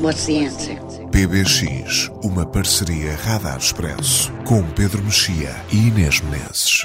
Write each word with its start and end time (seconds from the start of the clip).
what's 0.00 0.26
the 0.26 0.46
answer? 0.46 0.78
PBX, 1.10 2.10
uma 2.22 2.46
parceria 2.46 3.16
Radar 3.16 3.58
Expresso, 3.58 4.32
com 4.44 4.62
Pedro 4.62 5.02
Mexia 5.02 5.54
e 5.72 5.88
Inês 5.88 6.20
Menezes. 6.20 6.84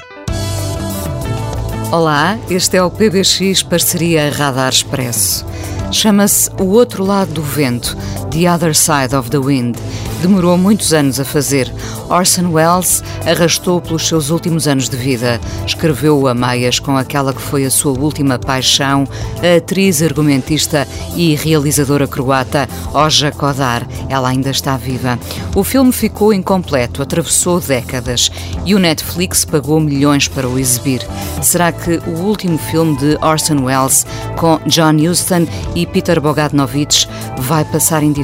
Olá, 1.92 2.38
este 2.50 2.76
é 2.76 2.82
o 2.82 2.90
PBX 2.90 3.62
Parceria 3.62 4.30
Radar 4.30 4.70
Expresso. 4.70 5.46
Chama-se 5.92 6.50
O 6.60 6.64
Outro 6.64 7.04
Lado 7.04 7.34
do 7.34 7.42
Vento, 7.42 7.96
The 8.34 8.52
Other 8.52 8.74
Side 8.74 9.14
of 9.14 9.30
the 9.30 9.38
Wind. 9.38 9.78
Demorou 10.20 10.58
muitos 10.58 10.92
anos 10.92 11.20
a 11.20 11.24
fazer. 11.24 11.72
Orson 12.08 12.50
Welles 12.50 13.00
arrastou 13.24 13.80
pelos 13.80 14.08
seus 14.08 14.30
últimos 14.30 14.66
anos 14.66 14.88
de 14.88 14.96
vida. 14.96 15.40
Escreveu-o 15.64 16.26
a 16.26 16.34
meias 16.34 16.80
com 16.80 16.96
aquela 16.96 17.32
que 17.32 17.40
foi 17.40 17.64
a 17.64 17.70
sua 17.70 17.96
última 17.96 18.38
paixão, 18.38 19.06
a 19.40 19.58
atriz, 19.58 20.02
argumentista 20.02 20.88
e 21.14 21.36
realizadora 21.36 22.08
croata 22.08 22.68
Oja 22.92 23.30
Kodar. 23.30 23.86
Ela 24.08 24.30
ainda 24.30 24.50
está 24.50 24.76
viva. 24.76 25.16
O 25.54 25.62
filme 25.62 25.92
ficou 25.92 26.32
incompleto, 26.32 27.02
atravessou 27.02 27.60
décadas 27.60 28.32
e 28.64 28.74
o 28.74 28.80
Netflix 28.80 29.44
pagou 29.44 29.78
milhões 29.78 30.26
para 30.26 30.48
o 30.48 30.58
exibir. 30.58 31.06
Será 31.40 31.70
que 31.70 32.00
o 32.08 32.22
último 32.22 32.58
filme 32.58 32.96
de 32.98 33.16
Orson 33.20 33.62
Welles 33.62 34.06
com 34.36 34.58
John 34.66 34.96
Huston 34.96 35.46
e 35.74 35.86
Peter 35.86 36.20
Bogdanovich 36.20 37.06
vai 37.38 37.64
passar 37.64 38.02
indiferente? 38.02 38.23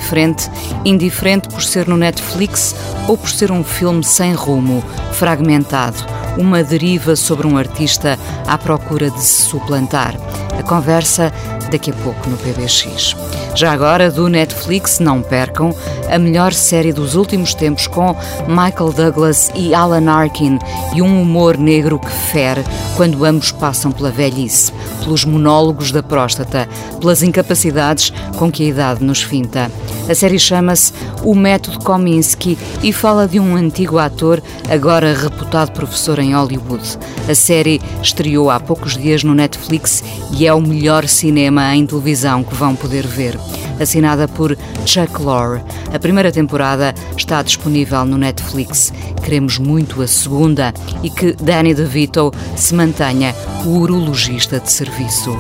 Indiferente 0.85 1.49
por 1.49 1.63
ser 1.63 1.87
no 1.87 1.97
Netflix 1.97 2.75
ou 3.07 3.17
por 3.17 3.31
ser 3.31 3.51
um 3.51 3.63
filme 3.63 4.03
sem 4.03 4.33
rumo, 4.33 4.83
fragmentado, 5.13 5.99
uma 6.37 6.63
deriva 6.63 7.17
sobre 7.17 7.47
um 7.47 7.57
artista 7.57 8.19
à 8.47 8.57
procura 8.57 9.11
de 9.11 9.23
se 9.23 9.43
suplantar. 9.43 10.15
A 10.59 10.63
conversa 10.63 11.33
daqui 11.71 11.91
a 11.91 11.95
pouco 11.95 12.29
no 12.29 12.37
PBX. 12.37 13.15
Já 13.55 13.73
agora, 13.73 14.11
do 14.11 14.29
Netflix, 14.29 15.01
não 15.01 15.23
percam 15.23 15.75
a 16.11 16.19
melhor 16.19 16.53
série 16.53 16.93
dos 16.93 17.15
últimos 17.15 17.55
tempos 17.55 17.87
com 17.87 18.17
Michael 18.49 18.93
Douglas 18.93 19.51
e 19.55 19.75
Alan 19.75 20.11
Arkin 20.11 20.59
e 20.95 21.03
um 21.03 21.23
humor 21.23 21.59
negro 21.59 21.99
que 21.99 22.11
fere 22.11 22.65
quando 22.97 23.25
ambos 23.25 23.53
passam 23.53 23.93
pela 23.93 24.11
velhice, 24.11 24.73
pelos 25.05 25.25
monólogos 25.25 25.93
da 25.93 26.03
próstata, 26.03 26.69
pelas 27.01 27.23
incapacidades 27.23 28.13
com 28.37 28.51
que 28.51 28.65
a 28.65 28.69
idade 28.69 29.05
nos 29.05 29.23
finta. 29.23 29.71
A 30.09 30.15
série 30.15 30.39
chama-se 30.39 30.93
O 31.23 31.35
Método 31.35 31.79
Kominsky 31.79 32.59
e 32.83 32.93
fala 32.93 33.29
de 33.29 33.39
um 33.39 33.55
antigo 33.55 33.99
ator, 33.99 34.43
agora 34.69 35.15
reputado 35.15 35.71
professor 35.71 36.19
em 36.19 36.35
Hollywood. 36.35 36.99
A 37.29 37.35
série 37.35 37.81
estreou 38.03 38.51
há 38.51 38.59
poucos 38.59 38.97
dias 38.97 39.23
no 39.23 39.35
Netflix 39.35 40.03
e 40.37 40.47
é 40.47 40.53
o 40.53 40.61
melhor 40.61 41.07
cinema 41.07 41.75
em 41.77 41.87
televisão 41.87 42.43
que 42.43 42.55
vão 42.55 42.75
poder 42.75 43.07
ver. 43.07 43.39
Assinada 43.81 44.29
por 44.29 44.57
Chuck 44.85 45.21
Lorre. 45.23 45.63
A 45.93 45.99
primeira 45.99 46.31
temporada 46.31 46.95
está 47.17 47.43
disponível 47.43 48.05
no 48.05 48.19
Netflix. 48.19 48.93
Queremos 49.25 49.59
muito 49.59 50.03
a 50.03 50.07
segunda 50.07 50.73
e 51.03 51.11
que 51.11 51.33
Danny 51.33 51.75
DeVito 51.75 52.33
se 52.57 52.75
mantenha 52.75 53.35
o 53.65 53.79
urologista 53.79 54.61
de 54.61 54.71
serviço. 54.71 55.37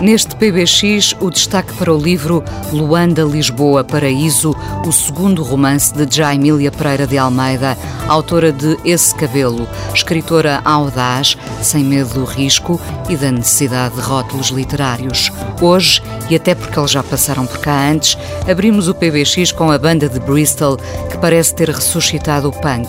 Neste 0.00 0.36
PBX, 0.36 1.16
o 1.18 1.28
destaque 1.28 1.72
para 1.74 1.92
o 1.92 1.98
livro 1.98 2.44
Luanda 2.72 3.24
Lisboa 3.24 3.82
Paraíso, 3.82 4.54
o 4.86 4.92
segundo 4.92 5.42
romance 5.42 5.92
de 5.92 6.16
Jaimília 6.16 6.70
Pereira 6.70 7.04
de 7.04 7.18
Almeida, 7.18 7.76
autora 8.06 8.52
de 8.52 8.78
Esse 8.84 9.12
Cabelo, 9.12 9.68
escritora 9.92 10.60
audaz, 10.64 11.36
sem 11.60 11.82
medo 11.82 12.14
do 12.14 12.24
risco 12.24 12.80
e 13.08 13.16
da 13.16 13.32
necessidade 13.32 13.96
de 13.96 14.00
rótulos 14.00 14.50
literários. 14.50 15.32
Hoje, 15.60 16.00
e 16.30 16.36
até 16.36 16.54
porque 16.54 16.78
eles 16.78 16.92
já 16.92 17.02
passaram 17.02 17.44
por 17.44 17.58
cá 17.58 17.90
antes, 17.90 18.16
abrimos 18.48 18.86
o 18.86 18.94
PBX 18.94 19.50
com 19.50 19.68
a 19.68 19.78
banda 19.78 20.08
de 20.08 20.20
Bristol, 20.20 20.76
que 21.10 21.18
parece 21.18 21.56
ter 21.56 21.70
ressuscitado 21.70 22.48
o 22.48 22.52
punk. 22.52 22.88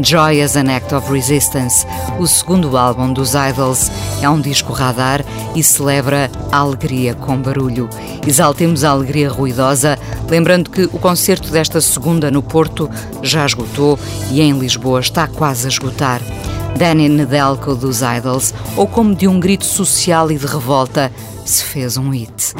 Joy 0.00 0.40
as 0.40 0.56
an 0.56 0.72
Act 0.74 0.94
of 0.94 1.12
Resistance, 1.12 1.84
o 2.18 2.26
segundo 2.28 2.76
álbum 2.76 3.12
dos 3.12 3.32
Idols, 3.34 3.90
é 4.22 4.30
um 4.30 4.40
disco 4.40 4.72
radar 4.72 5.24
e 5.54 5.62
celebra 5.62 6.30
a 6.54 6.58
alegria 6.58 7.14
com 7.14 7.36
barulho. 7.36 7.90
Exaltemos 8.24 8.84
a 8.84 8.90
alegria 8.90 9.28
ruidosa, 9.28 9.98
lembrando 10.28 10.70
que 10.70 10.84
o 10.84 11.00
concerto 11.00 11.50
desta 11.50 11.80
segunda 11.80 12.30
no 12.30 12.44
Porto 12.44 12.88
já 13.22 13.44
esgotou 13.44 13.98
e 14.30 14.40
em 14.40 14.56
Lisboa 14.56 15.00
está 15.00 15.26
quase 15.26 15.66
a 15.66 15.68
esgotar. 15.68 16.20
Danny 16.78 17.08
Nedelko 17.08 17.74
dos 17.74 18.02
Idols, 18.02 18.54
ou 18.76 18.86
como 18.86 19.16
de 19.16 19.26
um 19.26 19.40
grito 19.40 19.64
social 19.64 20.30
e 20.30 20.38
de 20.38 20.46
revolta, 20.46 21.10
se 21.44 21.64
fez 21.64 21.96
um 21.96 22.10
hit. 22.10 22.54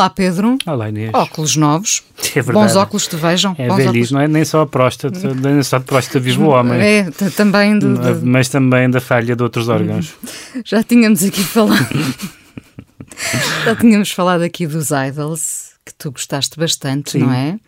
Olá, 0.00 0.08
Pedro. 0.08 0.56
Olá, 0.66 0.88
Inês. 0.88 1.10
Óculos 1.12 1.56
novos. 1.56 2.02
É 2.34 2.40
verdade. 2.40 2.52
Bons 2.54 2.74
óculos 2.74 3.06
te 3.06 3.16
vejam. 3.16 3.54
É 3.58 3.68
velhice, 3.68 3.86
óculos. 3.88 4.10
não 4.12 4.20
é 4.22 4.28
nem 4.28 4.44
só 4.46 4.62
a 4.62 4.66
próstata, 4.66 5.34
nem 5.34 5.62
só 5.62 5.76
de 5.78 5.84
próstata 5.84 6.18
vive 6.18 6.40
o 6.40 6.46
homem, 6.46 6.80
É, 6.80 7.10
também 7.36 7.78
do- 7.78 7.98
do- 7.98 8.26
mas 8.26 8.48
também 8.48 8.88
da 8.88 8.98
falha 8.98 9.36
de 9.36 9.42
outros 9.42 9.68
órgãos. 9.68 10.14
Já 10.64 10.82
tínhamos 10.82 11.22
aqui 11.22 11.44
falado. 11.44 11.86
Já 13.66 13.76
tínhamos 13.76 14.10
falado 14.10 14.40
aqui 14.40 14.66
dos 14.66 14.88
Idols, 14.90 15.72
que 15.84 15.92
tu 15.92 16.10
gostaste 16.12 16.58
bastante, 16.58 17.10
Sim. 17.10 17.18
não 17.18 17.32
é? 17.34 17.58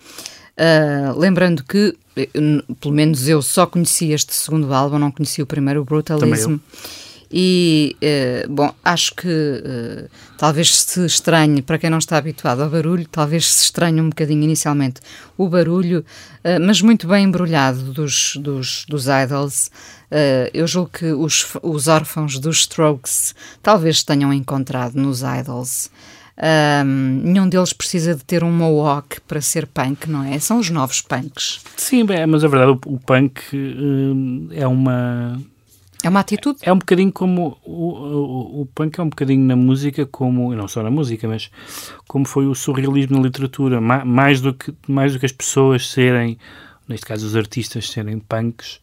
Ah, 0.57 1.13
lembrando 1.15 1.63
que, 1.63 1.95
eh, 2.17 2.31
pelo 2.81 2.95
menos 2.95 3.29
eu 3.29 3.43
só 3.43 3.67
conheci 3.67 4.11
este 4.11 4.33
segundo 4.33 4.73
álbum, 4.73 4.99
não 4.99 5.11
conheci 5.11 5.43
o 5.43 5.47
primeiro, 5.47 5.83
o 5.83 5.85
Brutalism. 5.85 6.57
E, 7.33 7.97
eh, 8.03 8.47
bom, 8.49 8.75
acho 8.85 9.15
que 9.15 9.29
eh, 9.29 10.09
talvez 10.37 10.75
se 10.75 11.07
estranhe, 11.07 11.63
para 11.63 11.79
quem 11.79 11.89
não 11.89 11.97
está 11.97 12.19
habituado 12.19 12.63
ao 12.63 12.69
barulho, 12.69 13.07
talvez 13.11 13.47
se 13.47 13.65
estranhe 13.65 14.01
um 14.03 14.11
bocadinho 14.11 14.43
inicialmente 14.43 15.01
o 15.39 15.49
barulho, 15.49 16.05
eh, 16.45 16.59
mas 16.59 16.83
muito 16.83 17.09
bem 17.09 17.25
embrulhado 17.25 17.93
dos, 17.93 18.37
dos, 18.37 18.85
dos 18.87 19.07
Idols. 19.07 19.71
Eu 20.53 20.67
julgo 20.67 20.91
que 20.91 21.07
os, 21.07 21.57
os 21.63 21.89
órfãos 21.89 22.39
dos 22.39 22.59
Strokes 22.59 23.35
talvez 23.63 24.03
tenham 24.03 24.31
encontrado 24.31 24.95
nos 24.95 25.23
Idols. 25.23 25.91
Ahm, 26.37 27.23
nenhum 27.25 27.49
deles 27.49 27.73
precisa 27.73 28.15
de 28.15 28.23
ter 28.23 28.45
um 28.45 28.53
mohawk 28.53 29.23
para 29.23 29.41
ser 29.41 29.67
punk, 29.67 30.11
não 30.11 30.23
é? 30.23 30.39
São 30.39 30.59
os 30.59 30.69
novos 30.69 31.01
punks. 31.01 31.61
Sim, 31.77 32.05
bem, 32.05 32.27
mas 32.27 32.45
a 32.45 32.49
verdade, 32.49 32.73
o, 32.73 32.95
o 32.95 32.99
punk 32.99 33.41
é 34.51 34.67
uma. 34.67 35.41
É 36.03 36.09
uma 36.09 36.21
atitude. 36.21 36.59
É 36.63 36.73
um 36.73 36.79
bocadinho 36.79 37.13
como. 37.13 37.57
O, 37.65 37.91
o, 37.91 38.61
o 38.63 38.67
punk 38.67 38.99
é 38.99 39.03
um 39.03 39.09
bocadinho 39.09 39.45
na 39.45 39.57
música, 39.57 40.05
como. 40.05 40.55
Não 40.55 40.67
só 40.67 40.83
na 40.83 40.91
música, 40.91 41.29
mas 41.29 41.51
como 42.09 42.27
foi 42.27 42.47
o 42.47 42.55
surrealismo 42.55 43.17
na 43.17 43.23
literatura. 43.23 43.81
Ma- 43.81 44.05
mais, 44.05 44.41
do 44.41 44.53
que, 44.53 44.75
mais 44.89 45.13
do 45.13 45.21
que 45.21 45.27
as 45.27 45.33
pessoas 45.33 45.89
serem, 45.91 46.39
neste 46.89 47.07
caso 47.07 47.27
os 47.27 47.37
artistas 47.37 47.89
serem 47.89 48.19
punks, 48.19 48.81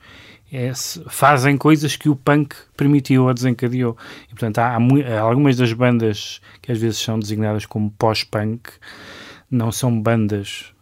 é 0.52 0.72
fazem 1.08 1.58
coisas 1.58 1.96
que 1.96 2.10
o 2.10 2.16
punk 2.16 2.56
permitiu 2.78 3.26
ou 3.26 3.34
desencadeou. 3.34 3.98
E, 4.26 4.30
portanto, 4.30 4.60
há, 4.60 4.78
há 4.78 5.20
algumas 5.22 5.58
das 5.58 5.74
bandas 5.74 6.42
que 6.62 6.72
às 6.72 6.80
vezes 6.80 7.00
são 7.00 7.20
designadas 7.20 7.66
como 7.66 7.92
pós-punk, 7.92 8.70
não 9.52 9.72
são 9.72 10.02
bandas 10.02 10.74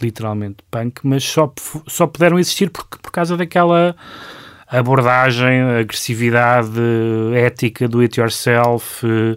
literalmente 0.00 0.56
punk, 0.70 1.00
mas 1.04 1.24
só, 1.24 1.52
só 1.86 2.06
puderam 2.06 2.38
existir 2.38 2.68
por, 2.70 2.84
por 2.84 3.10
causa 3.12 3.36
daquela 3.36 3.96
abordagem, 4.78 5.62
agressividade 5.80 6.80
ética 7.34 7.88
do 7.88 8.00
it 8.00 8.18
yourself, 8.18 9.06
eh, 9.06 9.36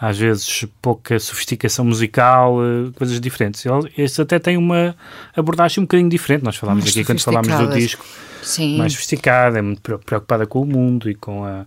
às 0.00 0.18
vezes 0.18 0.64
pouca 0.80 1.18
sofisticação 1.18 1.84
musical, 1.84 2.58
eh, 2.62 2.90
coisas 2.96 3.20
diferentes. 3.20 3.64
Este 3.96 4.22
até 4.22 4.38
tem 4.38 4.56
uma 4.56 4.94
abordagem 5.36 5.80
um 5.80 5.84
bocadinho 5.84 6.08
diferente. 6.08 6.44
Nós 6.44 6.56
falámos 6.56 6.88
aqui 6.88 7.04
quando 7.04 7.20
falámos 7.20 7.48
do 7.48 7.68
disco 7.74 8.04
Sim. 8.42 8.78
mais 8.78 8.92
sofisticada, 8.92 9.58
é 9.58 9.62
muito 9.62 9.80
pre- 9.82 9.98
preocupada 9.98 10.46
com 10.46 10.62
o 10.62 10.66
mundo 10.66 11.08
e 11.10 11.14
com 11.14 11.44
a, 11.44 11.64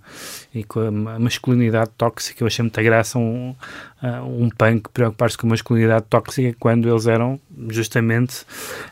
e 0.54 0.64
com 0.64 0.80
a 0.80 0.92
ma- 0.92 1.20
masculinidade 1.20 1.92
tóxica. 1.98 2.44
Eu 2.44 2.48
achei 2.48 2.64
muita 2.64 2.82
graça 2.82 3.18
um, 3.20 3.56
ah, 4.02 4.24
um 4.24 4.50
punk 4.50 4.90
preocupar-se 4.94 5.38
com 5.38 5.48
a 5.48 5.50
masculinidade 5.52 6.06
tóxica 6.10 6.56
quando 6.60 6.90
eles 6.90 7.08
eram 7.08 7.40
justamente 7.70 8.46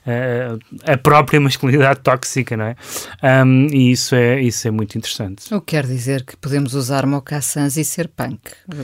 ah, 0.06 0.58
a 0.94 0.98
própria 0.98 1.40
masculinidade 1.40 2.00
tóxica, 2.02 2.56
não 2.58 2.66
é? 2.66 2.76
Ahm, 3.22 3.68
e 3.72 3.92
isso 3.92 4.16
é, 4.16 4.42
isso 4.42 4.68
é 4.68 4.72
muito 4.72 4.98
interessante. 4.98 5.54
O 5.54 5.60
que 5.62 5.76
quer 5.76 5.86
dizer 5.86 6.24
que 6.24 6.36
podemos 6.38 6.74
usar 6.74 7.06
mocassins 7.06 7.78
e 7.78 7.84
ser 7.84 8.08
punk, 8.10 8.40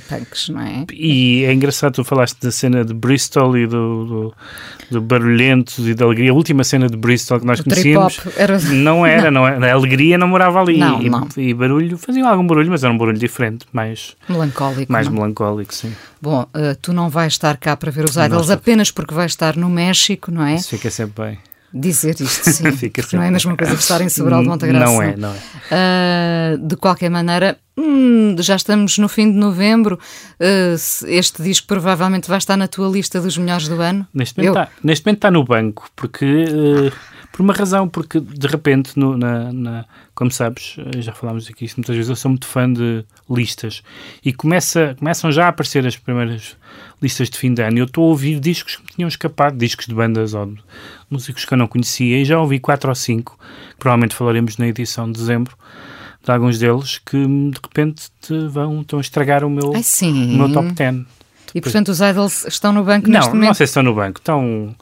punks, 0.08 0.50
não 0.50 0.62
é? 0.62 0.86
E 0.94 1.44
é 1.46 1.54
engraçado, 1.54 1.94
tu 1.96 2.04
falaste 2.04 2.40
da 2.42 2.52
cena 2.52 2.84
de 2.86 2.94
Bristol 2.94 3.58
e 3.58 3.66
do, 3.68 4.06
do, 4.06 4.34
do 4.92 5.02
Barulhentos 5.02 5.88
e 5.88 5.94
da 5.94 6.06
Alegria. 6.06 6.32
A 6.32 6.34
última 6.34 6.64
cena 6.64 6.88
de 6.88 6.98
Bristol 6.98 7.40
que 7.40 7.46
nós 7.46 7.60
O 7.60 7.64
conhecíamos 7.64 8.20
era- 8.38 8.58
não 8.86 9.04
era, 9.08 9.30
não. 9.32 9.48
era. 9.48 9.72
A 9.72 9.74
Alegria 9.74 10.18
não 10.18 10.28
morava 10.28 10.62
ali. 10.62 10.78
Não, 10.78 11.02
e, 11.02 11.10
não. 11.10 11.28
e 11.36 11.54
Barulho, 11.54 11.98
faziam 11.98 12.28
algum 12.30 12.46
barulho, 12.48 12.70
mas 12.72 12.84
era 12.84 12.94
um 12.94 12.98
barulho 12.98 13.18
diferente, 13.18 13.66
mais, 13.74 14.16
Melancólico. 14.30 14.92
mais 14.92 15.08
não? 15.08 15.16
melancólico, 15.16 15.74
sim. 15.74 15.92
Bom, 16.22 16.46
eh, 16.54 16.76
tu 16.82 16.94
não 16.94 17.10
vais 17.10 17.34
estar 17.34 17.58
cá 17.58 17.76
para 17.76 17.92
ver 17.92 18.06
os 18.06 18.16
Não 18.16 18.26
Idols 18.26 18.44
estou. 18.44 18.56
apenas 18.56 18.92
porque 18.92 19.14
vais 19.14 19.32
estar 19.32 19.56
no 19.58 19.70
México, 19.70 20.32
não 20.32 20.46
é? 20.46 20.56
Isso 20.56 20.70
fica 20.70 20.90
sempre 20.90 21.24
bem. 21.26 21.40
Dizer 21.78 22.16
isto, 22.22 22.50
sim. 22.52 22.72
Fica 22.78 23.04
não 23.12 23.22
é 23.24 23.28
a 23.28 23.32
mesma 23.32 23.58
coisa 23.58 23.74
que 23.76 23.82
estar 23.82 24.00
em 24.00 24.08
Sobral 24.08 24.42
de 24.42 24.48
Montagraça. 24.48 24.86
Não 24.94 25.02
é, 25.02 25.16
não 25.18 25.30
é. 25.34 25.38
Ah, 25.70 26.58
de 26.58 26.78
qualquer 26.78 27.10
maneira, 27.10 27.58
hum, 27.78 28.34
já 28.40 28.56
estamos 28.56 28.98
no 28.98 29.10
fim 29.10 29.30
de 29.30 29.38
novembro. 29.38 30.00
Se- 30.78 31.06
este 31.14 31.44
disco 31.44 31.68
provavelmente 31.68 32.30
vai 32.30 32.38
estar 32.38 32.56
na 32.56 32.68
tua 32.70 32.88
lista 32.88 33.20
dos 33.20 33.38
melhores 33.38 33.68
do 33.68 33.82
ano. 33.82 34.08
Neste 34.14 34.38
momento, 34.38 34.56
Eu- 34.58 34.64
está, 34.64 34.74
neste 34.82 35.06
momento 35.06 35.18
está 35.18 35.32
no 35.32 35.44
banco, 35.44 35.90
porque 35.98 36.26
eh, 36.48 36.92
por 37.36 37.42
uma 37.44 37.52
razão, 37.54 37.86
porque 37.86 38.18
de 38.22 38.48
repente, 38.48 38.98
no- 38.98 39.18
na, 39.18 39.52
na- 39.52 39.86
como 40.14 40.32
sabes, 40.32 40.78
eh, 40.78 41.02
já 41.02 41.12
falámos 41.12 41.50
aqui 41.50 41.66
isto 41.66 41.76
muitas 41.76 41.94
vezes, 41.94 42.10
eu 42.10 42.16
sou 42.16 42.30
muito 42.32 42.48
fã 42.48 42.72
de 42.72 43.04
listas 43.30 43.84
e 44.24 44.32
começa, 44.32 44.96
começam 44.98 45.30
já 45.34 45.46
a 45.46 45.50
aparecer 45.50 45.86
as 45.86 45.98
primeiras 45.98 46.56
listas 47.02 47.30
de 47.30 47.38
fim 47.38 47.54
de 47.54 47.62
ano. 47.62 47.78
Eu 47.78 47.84
estou 47.86 48.06
a 48.06 48.08
ouvir 48.08 48.40
discos 48.40 48.78
que 48.78 48.84
me 48.84 48.88
tinham 48.96 49.08
escapado, 49.10 49.58
discos 49.58 49.86
de 49.86 49.94
bandas 49.94 50.34
ou 50.34 50.46
de 50.46 50.56
músicos 51.10 51.44
que 51.44 51.54
eu 51.54 51.58
não 51.58 51.68
conhecia, 51.68 52.18
e 52.22 52.24
já 52.24 52.40
ouvi 52.40 52.58
quatro 52.58 52.88
ou 52.90 52.96
cinco, 52.96 53.38
provavelmente 53.78 54.16
falaremos 54.16 54.56
na 54.58 54.68
edição 54.70 55.12
de 55.12 55.20
dezembro. 55.20 55.58
De 56.24 56.32
alguns 56.32 56.58
deles 56.58 57.00
que 57.06 57.18
de 57.18 57.60
repente 57.62 58.04
te 58.22 58.48
vão 58.48 58.80
estão 58.80 58.98
a 58.98 59.02
estragar 59.02 59.44
o 59.44 59.50
meu, 59.50 59.74
Ai, 59.76 59.82
o 60.10 60.14
meu 60.38 60.52
top 60.54 60.72
10. 60.72 61.06
E 61.54 61.60
portanto 61.62 61.90
os 61.90 62.00
Idols 62.00 62.46
estão 62.46 62.72
no 62.72 62.84
banco 62.86 63.10
neste 63.10 63.26
Não, 63.28 63.34
momento. 63.34 63.48
não 63.50 63.54
sei 63.54 63.68
se 63.68 63.72
estão 63.72 63.84
no 63.84 63.94
banco. 63.94 64.20
Estão. 64.20 64.74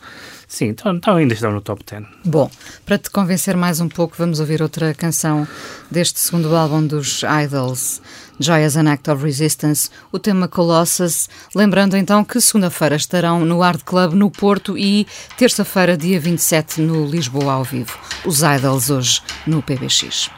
Sim, 0.54 0.70
estão, 0.70 0.96
estão- 0.96 1.16
ainda 1.16 1.34
estão 1.34 1.52
no 1.52 1.62
top 1.62 1.84
10. 1.84 2.06
Bom, 2.24 2.48
para 2.86 3.00
te 3.00 3.10
convencer 3.10 3.58
mais 3.58 3.80
um 3.80 3.90
pouco, 3.90 4.14
vamos 4.16 4.40
ouvir 4.40 4.62
outra 4.62 4.94
canção 4.94 5.48
deste 5.90 6.20
segundo 6.20 6.56
álbum 6.56 6.86
dos 6.86 7.24
Idols, 7.44 8.00
Joy 8.40 8.64
as 8.64 8.78
an 8.78 8.88
Act 8.92 9.10
of 9.10 9.24
Resistance, 9.24 9.90
o 10.12 10.20
tema 10.20 10.48
Colossus. 10.48 11.28
Lembrando 11.56 11.98
então 11.98 12.24
que 12.24 12.40
segunda-feira 12.40 12.96
estarão 12.96 13.44
no 13.44 13.64
Art 13.64 13.82
Club 13.84 14.14
no 14.14 14.30
Porto 14.30 14.78
e 14.78 15.08
terça-feira, 15.40 15.98
dia 15.98 16.20
27, 16.20 16.82
no 16.82 17.04
Lisboa 17.08 17.54
ao 17.54 17.64
vivo. 17.64 17.98
Os 18.24 18.44
Idols 18.44 18.92
hoje 18.92 19.22
no 19.48 19.60
PBX. 19.64 20.30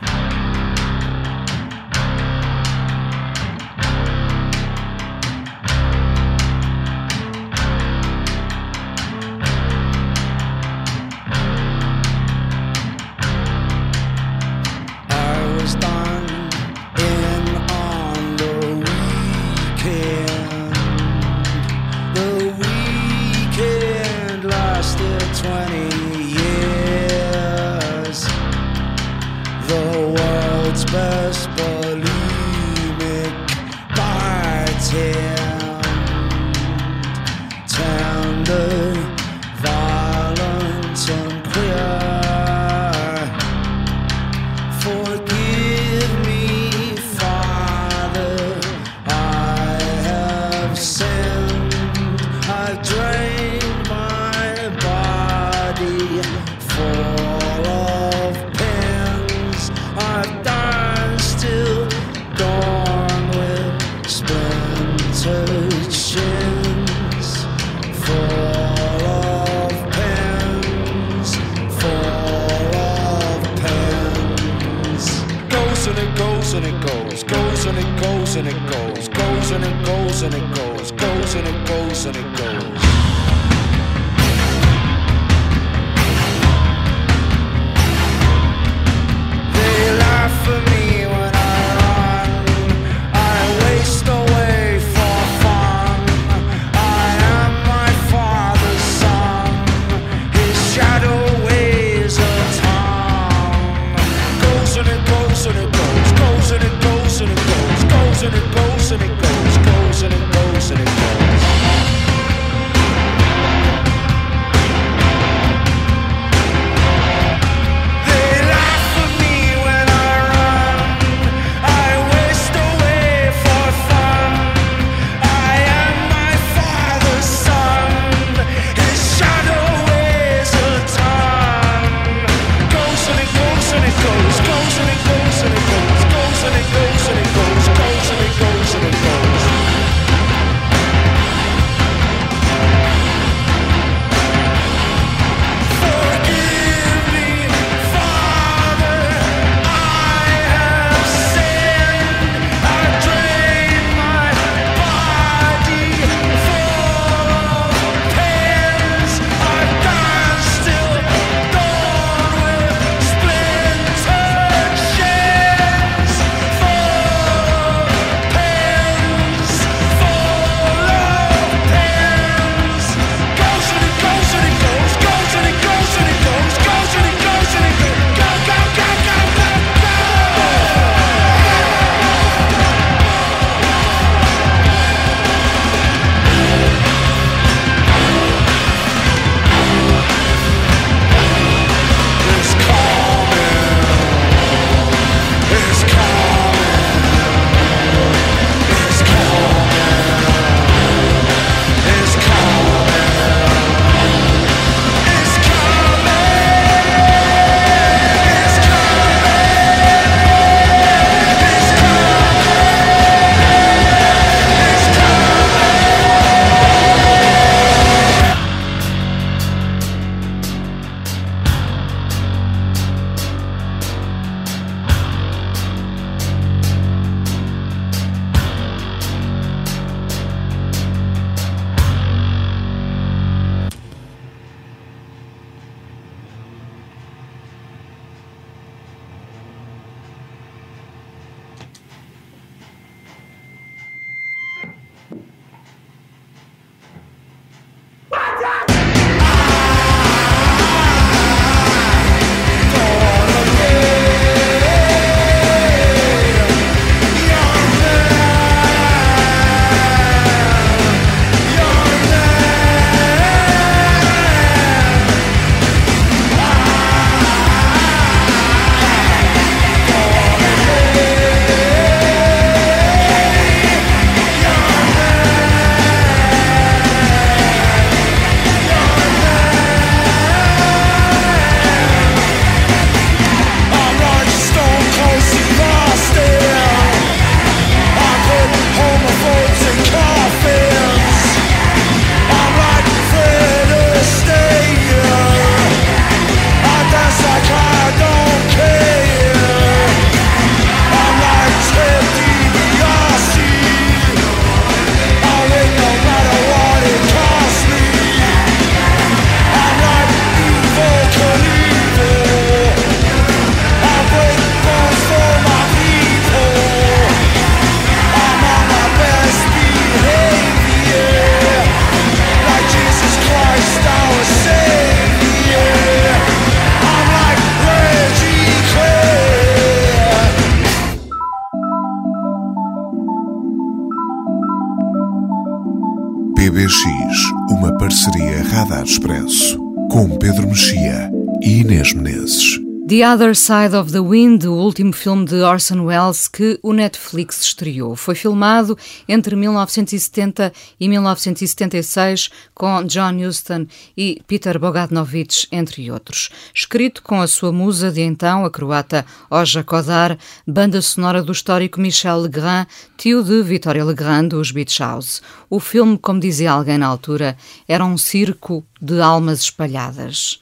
Radar 338.55 338.85
Expresso, 338.85 339.59
com 339.91 340.17
Pedro 340.17 340.47
Mexia 340.47 341.11
e 341.41 341.59
Inês 341.59 341.91
Menezes. 341.93 342.54
The 342.87 343.03
Other 343.03 343.35
Side 343.35 343.75
of 343.75 343.91
the 343.91 343.99
Wind, 343.99 344.43
o 344.43 344.53
último 344.53 344.93
filme 344.93 345.25
de 345.25 345.41
Orson 345.41 345.85
Welles 345.85 346.27
que 346.27 346.59
o 346.61 346.71
Netflix 346.71 347.41
estreou. 347.41 347.95
Foi 347.95 348.13
filmado 348.13 348.77
entre 349.07 349.35
1970 349.35 350.53
e 350.79 350.87
1976 350.87 352.29
com 352.53 352.83
John 352.83 353.17
Huston 353.27 353.65
e 353.97 354.21
Peter 354.27 354.59
Bogdanovich, 354.59 355.47
entre 355.51 355.89
outros. 355.89 356.29
Escrito 356.53 357.01
com 357.01 357.19
a 357.19 357.25
sua 357.25 357.51
musa 357.51 357.91
de 357.91 358.01
então, 358.01 358.45
a 358.45 358.51
croata 358.51 359.03
Oja 359.31 359.63
Kodar, 359.63 360.15
banda 360.45 360.79
sonora 360.79 361.23
do 361.23 361.31
histórico 361.31 361.81
Michel 361.81 362.19
Legrand, 362.19 362.67
tio 362.95 363.23
de 363.23 363.41
Victoria 363.41 363.83
Legrand 363.83 364.27
dos 364.27 364.51
Beach 364.51 364.79
House. 364.79 365.23
O 365.49 365.59
filme, 365.59 365.97
como 365.97 366.19
dizia 366.19 366.51
alguém 366.51 366.77
na 366.77 366.85
altura, 366.85 367.35
era 367.67 367.83
um 367.83 367.97
circo 367.97 368.63
de 368.79 369.01
almas 369.01 369.39
espalhadas. 369.39 370.39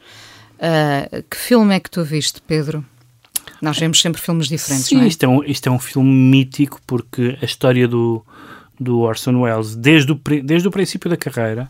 Uh, 0.64 1.22
que 1.30 1.36
filme 1.36 1.76
é 1.76 1.80
que 1.80 1.92
tu 1.92 2.06
viste, 2.06 2.42
Pedro? 2.42 2.86
Nós 3.62 3.78
vemos 3.78 4.00
sempre 4.00 4.22
filmes 4.22 4.48
diferentes, 4.48 4.86
Sim, 4.86 4.96
não 4.96 5.04
é? 5.04 5.08
Isto 5.08 5.24
é, 5.24 5.28
um, 5.28 5.44
isto 5.44 5.68
é 5.68 5.72
um 5.72 5.80
filme 5.80 6.10
mítico 6.10 6.80
porque 6.88 7.38
a 7.42 7.46
história 7.46 7.86
do, 7.86 8.26
do 8.80 9.00
Orson 9.00 9.42
Welles, 9.42 9.76
desde 9.76 10.14
o, 10.14 10.22
desde 10.42 10.66
o 10.66 10.72
princípio 10.72 11.10
da 11.10 11.18
carreira, 11.18 11.70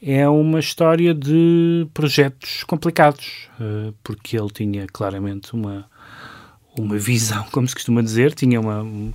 é 0.00 0.28
uma 0.28 0.60
história 0.60 1.12
de 1.12 1.88
projetos 1.92 2.62
complicados, 2.64 3.48
uh, 3.60 3.92
porque 4.04 4.38
ele 4.38 4.50
tinha 4.50 4.86
claramente 4.86 5.52
uma, 5.52 5.86
uma 6.78 6.96
visão, 6.96 7.44
como 7.50 7.66
se 7.66 7.74
costuma 7.74 8.00
dizer, 8.00 8.32
tinha 8.32 8.60
uma. 8.60 8.82
Um, 8.82 9.12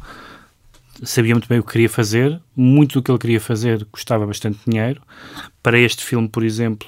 sabia 1.03 1.33
muito 1.33 1.47
bem 1.47 1.59
o 1.59 1.63
que 1.63 1.71
queria 1.71 1.89
fazer, 1.89 2.41
muito 2.55 2.93
do 2.93 3.03
que 3.03 3.11
ele 3.11 3.19
queria 3.19 3.41
fazer 3.41 3.85
custava 3.91 4.27
bastante 4.27 4.59
dinheiro. 4.67 5.01
Para 5.63 5.79
este 5.79 6.03
filme, 6.03 6.27
por 6.27 6.43
exemplo, 6.43 6.87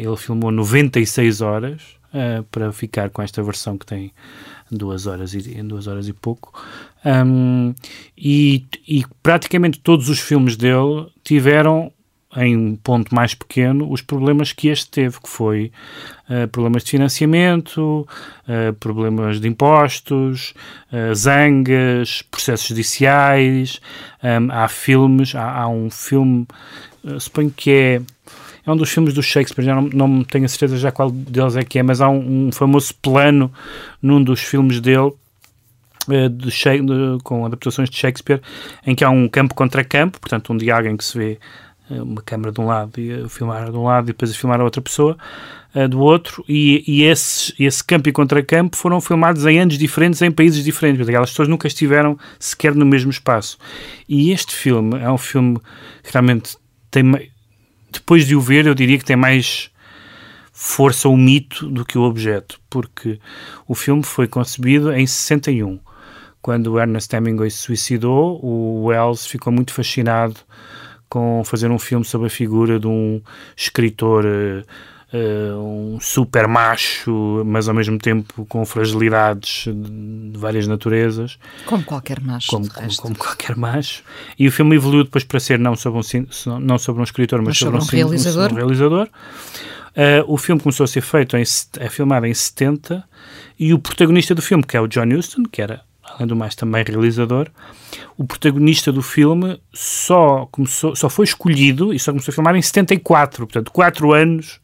ele 0.00 0.16
filmou 0.16 0.50
96 0.50 1.40
horas 1.40 1.98
uh, 2.12 2.42
para 2.44 2.72
ficar 2.72 3.10
com 3.10 3.22
esta 3.22 3.42
versão 3.42 3.76
que 3.76 3.86
tem 3.86 4.12
duas 4.70 5.06
horas 5.06 5.34
e, 5.34 5.62
duas 5.62 5.86
horas 5.86 6.08
e 6.08 6.12
pouco. 6.12 6.52
Um, 7.04 7.74
e, 8.16 8.66
e, 8.86 9.04
praticamente 9.22 9.78
todos 9.78 10.08
os 10.08 10.18
filmes 10.18 10.56
dele 10.56 11.06
tiveram, 11.24 11.90
em 12.36 12.54
um 12.54 12.76
ponto 12.76 13.14
mais 13.14 13.34
pequeno, 13.34 13.90
os 13.90 14.02
problemas 14.02 14.52
que 14.52 14.68
este 14.68 14.90
teve, 14.90 15.18
que 15.20 15.28
foi 15.28 15.72
uh, 16.28 16.46
problemas 16.48 16.84
de 16.84 16.90
financiamento, 16.90 18.06
problemas 18.78 19.40
de 19.40 19.48
impostos, 19.48 20.52
zangas, 21.14 22.22
processos 22.30 22.68
judiciais. 22.68 23.80
Um, 24.22 24.52
há 24.52 24.68
filmes, 24.68 25.34
há, 25.34 25.62
há 25.62 25.68
um 25.68 25.90
filme, 25.90 26.46
suponho 27.18 27.50
que 27.50 27.70
é 27.70 28.02
é 28.68 28.72
um 28.72 28.76
dos 28.76 28.90
filmes 28.90 29.14
do 29.14 29.22
Shakespeare, 29.22 29.64
já 29.64 29.74
não, 29.74 29.82
não 29.82 30.24
tenho 30.24 30.44
a 30.44 30.48
certeza 30.48 30.76
já 30.76 30.92
qual 30.92 31.10
deles 31.10 31.56
é 31.56 31.64
que 31.64 31.78
é, 31.78 31.82
mas 31.82 32.00
há 32.00 32.08
um, 32.08 32.48
um 32.48 32.52
famoso 32.52 32.94
plano 33.00 33.50
num 34.02 34.22
dos 34.22 34.40
filmes 34.40 34.80
dele 34.80 35.12
eh, 36.10 36.28
de, 36.28 36.50
de, 36.50 37.22
com 37.22 37.46
adaptações 37.46 37.88
de 37.88 37.96
Shakespeare, 37.96 38.40
em 38.86 38.94
que 38.94 39.04
há 39.04 39.10
um 39.10 39.28
campo 39.28 39.54
contra 39.54 39.82
campo, 39.82 40.20
portanto, 40.20 40.52
um 40.52 40.56
diálogo 40.56 40.88
em 40.88 40.96
que 40.96 41.04
se 41.04 41.16
vê 41.16 41.38
eh, 41.90 42.02
uma 42.02 42.20
câmera 42.20 42.52
de 42.52 42.60
um 42.60 42.66
lado 42.66 43.00
e 43.00 43.24
a 43.24 43.28
filmar 43.28 43.70
de 43.70 43.76
um 43.76 43.84
lado 43.84 44.04
e 44.04 44.06
depois 44.08 44.30
a 44.30 44.34
filmar 44.34 44.60
a 44.60 44.64
outra 44.64 44.82
pessoa 44.82 45.16
uh, 45.74 45.88
do 45.88 46.00
outro, 46.00 46.44
e, 46.48 46.84
e 46.86 47.04
esse, 47.04 47.54
esse 47.58 47.82
campo 47.82 48.08
e 48.08 48.12
contracampo 48.12 48.76
foram 48.76 49.00
filmados 49.00 49.46
em 49.46 49.60
anos 49.60 49.78
diferentes, 49.78 50.20
em 50.20 50.30
países 50.30 50.62
diferentes, 50.62 51.08
aquelas 51.08 51.30
pessoas 51.30 51.48
nunca 51.48 51.66
estiveram 51.66 52.18
sequer 52.38 52.74
no 52.74 52.84
mesmo 52.84 53.10
espaço. 53.10 53.58
E 54.08 54.30
este 54.30 54.54
filme 54.54 54.98
é 54.98 55.10
um 55.10 55.18
filme 55.18 55.58
que 56.02 56.12
realmente 56.12 56.56
tem 56.90 57.30
depois 57.90 58.26
de 58.26 58.36
o 58.36 58.40
ver, 58.40 58.66
eu 58.66 58.74
diria 58.74 58.98
que 58.98 59.04
tem 59.04 59.16
mais 59.16 59.70
força 60.52 61.08
o 61.08 61.16
mito 61.16 61.68
do 61.68 61.84
que 61.84 61.96
o 61.96 62.02
objeto, 62.02 62.60
porque 62.68 63.20
o 63.66 63.74
filme 63.74 64.02
foi 64.02 64.26
concebido 64.26 64.92
em 64.92 65.06
61. 65.06 65.78
Quando 66.42 66.78
Ernest 66.78 67.14
Hemingway 67.14 67.50
se 67.50 67.58
suicidou, 67.58 68.44
o 68.44 68.86
Wells 68.86 69.26
ficou 69.26 69.52
muito 69.52 69.72
fascinado 69.72 70.36
com 71.08 71.42
fazer 71.44 71.70
um 71.70 71.78
filme 71.78 72.04
sobre 72.04 72.26
a 72.26 72.30
figura 72.30 72.78
de 72.78 72.86
um 72.86 73.22
escritor 73.56 74.24
uh, 74.24 74.64
um 75.12 75.98
super 76.00 76.46
macho, 76.46 77.42
mas 77.46 77.68
ao 77.68 77.74
mesmo 77.74 77.98
tempo 77.98 78.44
com 78.46 78.64
fragilidades 78.66 79.64
de 79.66 80.38
várias 80.38 80.66
naturezas. 80.66 81.38
Como 81.64 81.82
qualquer 81.82 82.20
macho. 82.20 82.48
Como, 82.48 82.68
como, 82.70 82.96
como, 82.96 83.16
qualquer 83.16 83.56
macho. 83.56 84.02
E 84.38 84.46
o 84.46 84.52
filme 84.52 84.76
evoluiu 84.76 85.04
depois 85.04 85.24
para 85.24 85.40
ser 85.40 85.58
não 85.58 85.74
sobre 85.74 86.00
um, 86.00 86.58
não 86.60 86.78
sobre 86.78 87.00
um 87.00 87.04
escritor, 87.04 87.40
mas, 87.40 87.48
mas 87.48 87.58
sobre, 87.58 87.80
sobre, 87.80 87.96
um, 87.96 88.06
um, 88.06 88.10
realizador. 88.10 88.52
Um, 88.52 88.56
realizador. 88.56 89.08
Uh, 89.88 90.24
o 90.32 90.36
filme 90.36 90.60
começou 90.60 90.84
a 90.84 90.86
ser 90.86 91.00
feito, 91.00 91.36
em, 91.36 91.42
é 91.78 91.88
filmado 91.88 92.26
em 92.26 92.34
70, 92.34 93.02
e 93.58 93.72
o 93.72 93.78
protagonista 93.78 94.34
do 94.34 94.42
filme, 94.42 94.62
que 94.62 94.76
é 94.76 94.80
o 94.80 94.86
John 94.86 95.08
Huston, 95.08 95.42
que 95.50 95.60
era 95.60 95.82
além 96.18 96.26
do 96.26 96.34
mais 96.34 96.54
também 96.54 96.84
realizador, 96.84 97.48
o 98.16 98.24
protagonista 98.24 98.90
do 98.90 99.00
filme 99.00 99.60
só, 99.72 100.46
começou, 100.50 100.96
só 100.96 101.08
foi 101.08 101.24
escolhido 101.24 101.94
e 101.94 101.98
só 101.98 102.10
começou 102.10 102.32
a 102.32 102.34
filmar 102.34 102.56
em 102.56 102.62
74, 102.62 103.46
portanto, 103.46 103.70
4 103.70 104.12
anos. 104.12 104.60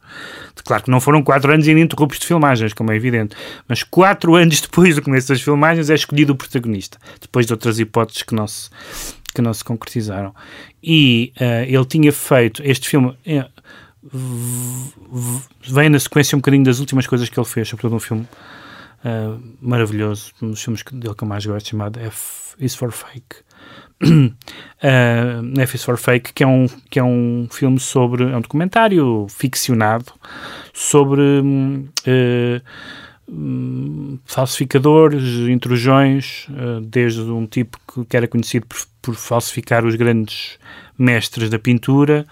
Claro 0.65 0.83
que 0.83 0.91
não 0.91 0.99
foram 0.99 1.23
4 1.23 1.53
anos 1.53 1.67
ininterruptos 1.67 2.19
de 2.19 2.27
filmagens, 2.27 2.73
como 2.73 2.91
é 2.91 2.95
evidente, 2.95 3.35
mas 3.67 3.83
4 3.83 4.35
anos 4.35 4.59
depois 4.61 4.95
do 4.95 5.01
começo 5.01 5.29
das 5.29 5.41
filmagens 5.41 5.89
é 5.89 5.95
escolhido 5.95 6.33
o 6.33 6.35
protagonista, 6.35 6.97
depois 7.21 7.45
de 7.45 7.53
outras 7.53 7.79
hipóteses 7.79 8.23
que 8.23 8.35
não 8.35 8.47
se, 8.47 8.69
que 9.33 9.41
não 9.41 9.53
se 9.53 9.63
concretizaram. 9.63 10.35
E 10.83 11.31
uh, 11.39 11.63
ele 11.67 11.85
tinha 11.85 12.11
feito 12.11 12.61
este 12.65 12.89
filme. 12.89 13.17
Uh, 13.25 13.49
vem 15.67 15.89
na 15.89 15.99
sequência 15.99 16.35
um 16.35 16.39
bocadinho 16.39 16.63
das 16.63 16.79
últimas 16.79 17.07
coisas 17.07 17.27
que 17.27 17.39
ele 17.39 17.47
fez, 17.47 17.67
sobretudo 17.67 17.95
um 17.95 17.99
filme 17.99 18.27
uh, 19.05 19.41
maravilhoso, 19.61 20.31
um 20.41 20.49
dos 20.49 20.61
filmes 20.61 20.83
dele 20.91 21.13
que 21.13 21.23
eu 21.23 21.27
mais 21.27 21.45
gosto, 21.45 21.69
chamado 21.69 21.99
F 21.99 22.55
is 22.59 22.75
for 22.75 22.91
Fake. 22.91 23.37
uh, 24.03 24.33
F 25.61 25.75
is 25.75 25.83
for 25.83 25.97
Fake, 25.97 26.33
que 26.33 26.43
é, 26.43 26.47
um, 26.47 26.67
que 26.89 26.99
é 26.99 27.03
um 27.03 27.47
filme 27.51 27.79
sobre, 27.79 28.23
é 28.23 28.35
um 28.35 28.41
documentário 28.41 29.27
ficcionado 29.29 30.11
sobre 30.73 31.21
uh, 31.21 32.61
falsificadores, 34.25 35.23
intrusões, 35.49 36.47
desde 36.83 37.21
um 37.21 37.47
tipo 37.47 37.79
que 38.07 38.15
era 38.15 38.27
conhecido 38.27 38.67
por, 38.67 38.77
por 39.01 39.15
falsificar 39.15 39.83
os 39.83 39.95
grandes 39.95 40.59
mestres 40.97 41.49
da 41.49 41.57
pintura, 41.57 42.25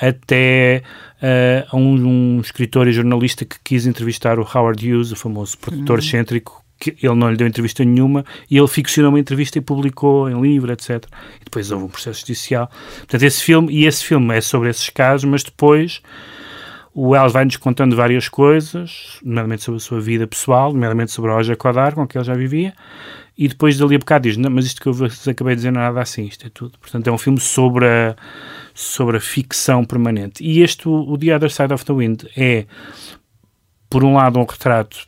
até 0.00 0.82
uh, 1.22 1.76
um, 1.76 2.36
um, 2.36 2.40
escritor 2.40 2.88
e 2.88 2.92
jornalista 2.92 3.44
que 3.44 3.56
quis 3.62 3.86
entrevistar 3.86 4.38
o 4.38 4.42
Howard 4.42 4.92
Hughes, 4.92 5.12
o 5.12 5.16
famoso 5.16 5.56
produtor 5.58 5.98
uhum. 5.98 6.04
excêntrico, 6.04 6.64
que 6.80 6.96
ele 7.02 7.14
não 7.14 7.30
lhe 7.30 7.36
deu 7.36 7.46
entrevista 7.46 7.84
nenhuma 7.84 8.24
e 8.50 8.56
ele 8.56 8.68
ficcionou 8.68 9.10
uma 9.10 9.18
entrevista 9.18 9.58
e 9.58 9.60
publicou 9.60 10.30
em 10.30 10.40
livro, 10.40 10.72
etc. 10.72 11.04
E 11.40 11.44
depois 11.44 11.70
houve 11.70 11.84
um 11.84 11.88
processo 11.88 12.20
judicial. 12.20 12.70
Portanto, 12.98 13.22
esse 13.22 13.42
filme, 13.42 13.72
e 13.72 13.86
esse 13.86 14.04
filme 14.04 14.36
é 14.36 14.40
sobre 14.40 14.70
esses 14.70 14.88
casos, 14.90 15.24
mas 15.24 15.42
depois 15.42 16.00
o 16.94 17.10
Wells 17.10 17.32
vai-nos 17.32 17.56
contando 17.56 17.94
várias 17.94 18.28
coisas, 18.28 19.18
nomeadamente 19.22 19.62
sobre 19.62 19.76
a 19.76 19.80
sua 19.80 20.00
vida 20.00 20.26
pessoal, 20.26 20.72
nomeadamente 20.72 21.12
sobre 21.12 21.30
a 21.30 21.34
Roger 21.34 21.56
Codar, 21.56 21.94
com 21.94 22.06
que 22.06 22.18
ele 22.18 22.24
já 22.24 22.34
vivia, 22.34 22.74
e 23.36 23.46
depois 23.46 23.78
dali 23.78 23.94
a 23.94 23.98
bocado 23.98 24.28
diz, 24.28 24.36
mas 24.36 24.66
isto 24.66 24.80
que 24.80 24.88
eu 24.88 24.92
vos 24.92 25.28
acabei 25.28 25.54
de 25.54 25.58
dizer 25.58 25.70
não 25.70 25.80
é 25.80 25.84
nada 25.84 26.00
assim, 26.00 26.24
isto 26.24 26.44
é 26.44 26.50
tudo. 26.50 26.76
Portanto, 26.80 27.06
é 27.06 27.12
um 27.12 27.18
filme 27.18 27.38
sobre 27.38 27.86
a, 27.86 28.16
sobre 28.78 29.16
a 29.16 29.20
ficção 29.20 29.84
permanente. 29.84 30.40
E 30.40 30.62
este, 30.62 30.88
o, 30.88 31.18
The 31.18 31.34
Other 31.34 31.50
Side 31.50 31.74
of 31.74 31.84
the 31.84 31.92
Wind, 31.92 32.22
é, 32.36 32.64
por 33.90 34.04
um 34.04 34.14
lado, 34.14 34.38
um 34.38 34.44
retrato 34.44 34.98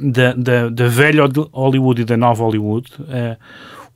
da, 0.00 0.32
da, 0.32 0.70
da 0.70 0.88
velha 0.88 1.24
Hollywood 1.52 2.00
e 2.00 2.04
da 2.06 2.16
nova 2.16 2.42
Hollywood. 2.42 2.90
Uh, 3.00 3.36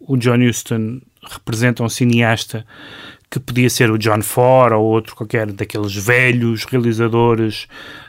o 0.01 0.19
John 0.19 0.47
Huston 0.47 1.01
representa 1.23 1.83
um 1.83 1.89
cineasta 1.89 2.67
que 3.31 3.41
podia 3.41 3.71
ser 3.71 3.91
o 3.91 3.97
John 3.97 4.21
Ford 4.21 4.75
ou 4.75 4.85
outro 4.85 5.17
qualquer 5.17 5.51
daqueles 5.51 5.95
velhos 5.95 6.65
realizadores 6.65 7.67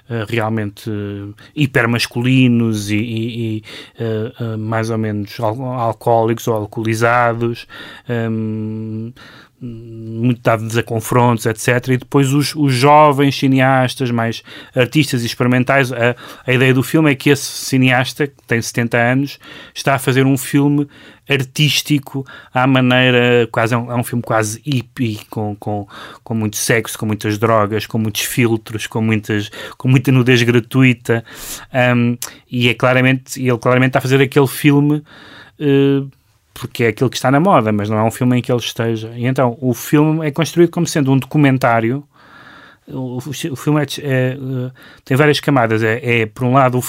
uh, 0.10 0.26
realmente 0.28 0.89
uh, 0.89 1.34
hipermasculinos 1.56 2.91
e, 2.91 2.98
e, 2.98 3.58
e 3.58 3.63
uh, 4.43 4.58
mais 4.58 4.89
ou 4.89 4.98
menos 4.98 5.39
al 5.39 5.62
alcoólicos 5.63 6.50
ou 6.50 6.56
alcoolizados. 6.56 7.65
Um, 8.10 9.13
muito 9.62 10.41
dados 10.41 10.78
a 10.78 10.84
confrontos, 10.84 11.45
etc. 11.45 11.89
E 11.89 11.98
depois 11.98 12.34
os, 12.34 12.56
os 12.56 12.74
jovens 12.74 13.38
cineastas, 13.38 14.10
mais 14.12 14.41
artistas 14.76 15.24
experimentais, 15.24 15.91
a, 15.91 16.15
a 16.45 16.54
ideia 16.54 16.74
do 16.74 16.82
filme 16.82 17.12
é 17.12 17.15
que 17.15 17.30
esse 17.30 17.43
cineasta, 17.43 18.28
que 18.28 18.36
tem 18.48 18.62
70 18.62 18.98
anos, 18.98 19.39
está 19.74 19.95
a 19.95 20.00
fazer 20.00 20.26
um 20.26 20.38
filme 20.38 20.88
artístico 21.30 22.26
à 22.54 22.65
maneira, 22.65 23.48
quase 23.52 23.76
é 23.76 23.78
um, 23.78 23.91
é 23.91 23.95
um 23.95 24.04
filme 24.04 24.24
quase 24.24 24.62
hippie, 24.65 25.19
com, 25.30 25.56
com, 25.56 25.88
com 26.24 26.34
muito 26.34 26.58
sexo, 26.58 26.98
com 26.98 27.06
muitas 27.06 27.38
drogas, 27.38 27.86
com 27.86 28.00
muitos 28.00 28.22
filtros, 28.22 28.88
com, 28.88 29.02
muitas, 29.02 29.52
com 29.78 29.88
muita 29.88 30.12
nudez 30.12 30.41
gratuita. 30.41 31.24
Um, 31.95 32.17
e 32.50 32.69
é 32.69 32.74
claramente, 32.74 33.39
ele 33.39 33.58
claramente 33.58 33.89
está 33.89 34.00
a 34.00 34.02
fazer 34.02 34.22
aquele 34.22 34.48
filme. 34.48 35.04
Uh, 35.60 36.10
porque 36.60 36.84
é 36.84 36.88
aquilo 36.89 37.10
que 37.10 37.15
está 37.15 37.32
na 37.32 37.39
moda, 37.39 37.72
mas 37.72 37.89
não 37.89 37.98
é 37.98 38.04
um 38.04 38.12
filme 38.12 38.38
em 38.38 38.41
que 38.41 38.52
ele 38.52 38.60
esteja. 38.60 39.12
E 39.15 39.26
então 39.26 39.58
o 39.62 39.74
filme 39.74 40.28
é 40.28 40.32
construído 40.32 40.69
como 40.69 40.86
sendo 40.86 41.12
um 41.12 41.17
documentário. 41.17 42.04
O, 42.88 43.17
o, 43.17 43.56
filme 43.56 43.82
é, 43.82 43.86
é, 44.02 44.38
uh, 44.38 44.72
tem 45.06 45.15
várias 45.15 45.39
camadas. 45.39 45.84
É, 45.84 46.22
é 46.22 46.26
por 46.26 46.43
um 46.43 46.54
lado, 46.54 46.82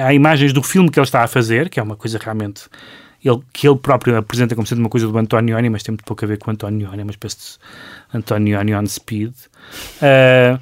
há 0.00 0.12
imagens 0.12 0.52
do 0.52 0.62
filme 0.62 0.90
que 0.90 0.98
ele 0.98 1.04
está 1.04 1.22
a 1.22 1.26
fazer, 1.26 1.70
que 1.70 1.80
é 1.80 1.82
uma 1.82 1.96
coisa 1.96 2.18
realmente 2.18 2.64
ele, 3.24 3.40
que 3.52 3.68
ele 3.68 3.78
próprio 3.78 4.16
apresenta 4.16 4.54
como 4.54 4.66
sendo 4.66 4.80
uma 4.80 4.88
coisa 4.88 5.06
do 5.06 5.16
Antonioni, 5.16 5.70
mas 5.70 5.82
tem 5.82 5.92
muito 5.92 6.04
pouco 6.04 6.24
a 6.24 6.28
ver 6.28 6.38
com 6.38 6.50
Antonioni, 6.50 7.00
é 7.00 7.02
uma 7.04 7.10
espécie 7.10 7.36
de 7.36 8.18
Antonioni 8.18 8.74
on 8.74 8.86
speed. 8.86 9.32
Uh, 10.02 10.60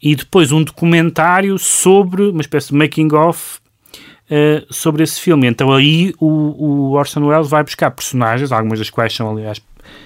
e 0.00 0.14
depois 0.14 0.52
um 0.52 0.62
documentário 0.62 1.58
sobre, 1.58 2.24
uma 2.24 2.42
espécie 2.42 2.68
de 2.68 2.74
making-of 2.74 3.61
uh, 4.32 4.72
sobre 4.72 5.02
esse 5.02 5.20
filme. 5.20 5.46
Então 5.46 5.70
aí 5.72 6.14
o, 6.18 6.26
o 6.26 6.92
Orson 6.92 7.26
Welles 7.26 7.48
vai 7.48 7.62
buscar 7.62 7.90
personagens, 7.90 8.50
algumas 8.50 8.78
das 8.78 8.88
quais 8.88 9.14
são, 9.14 9.30
aliás, 9.30 9.60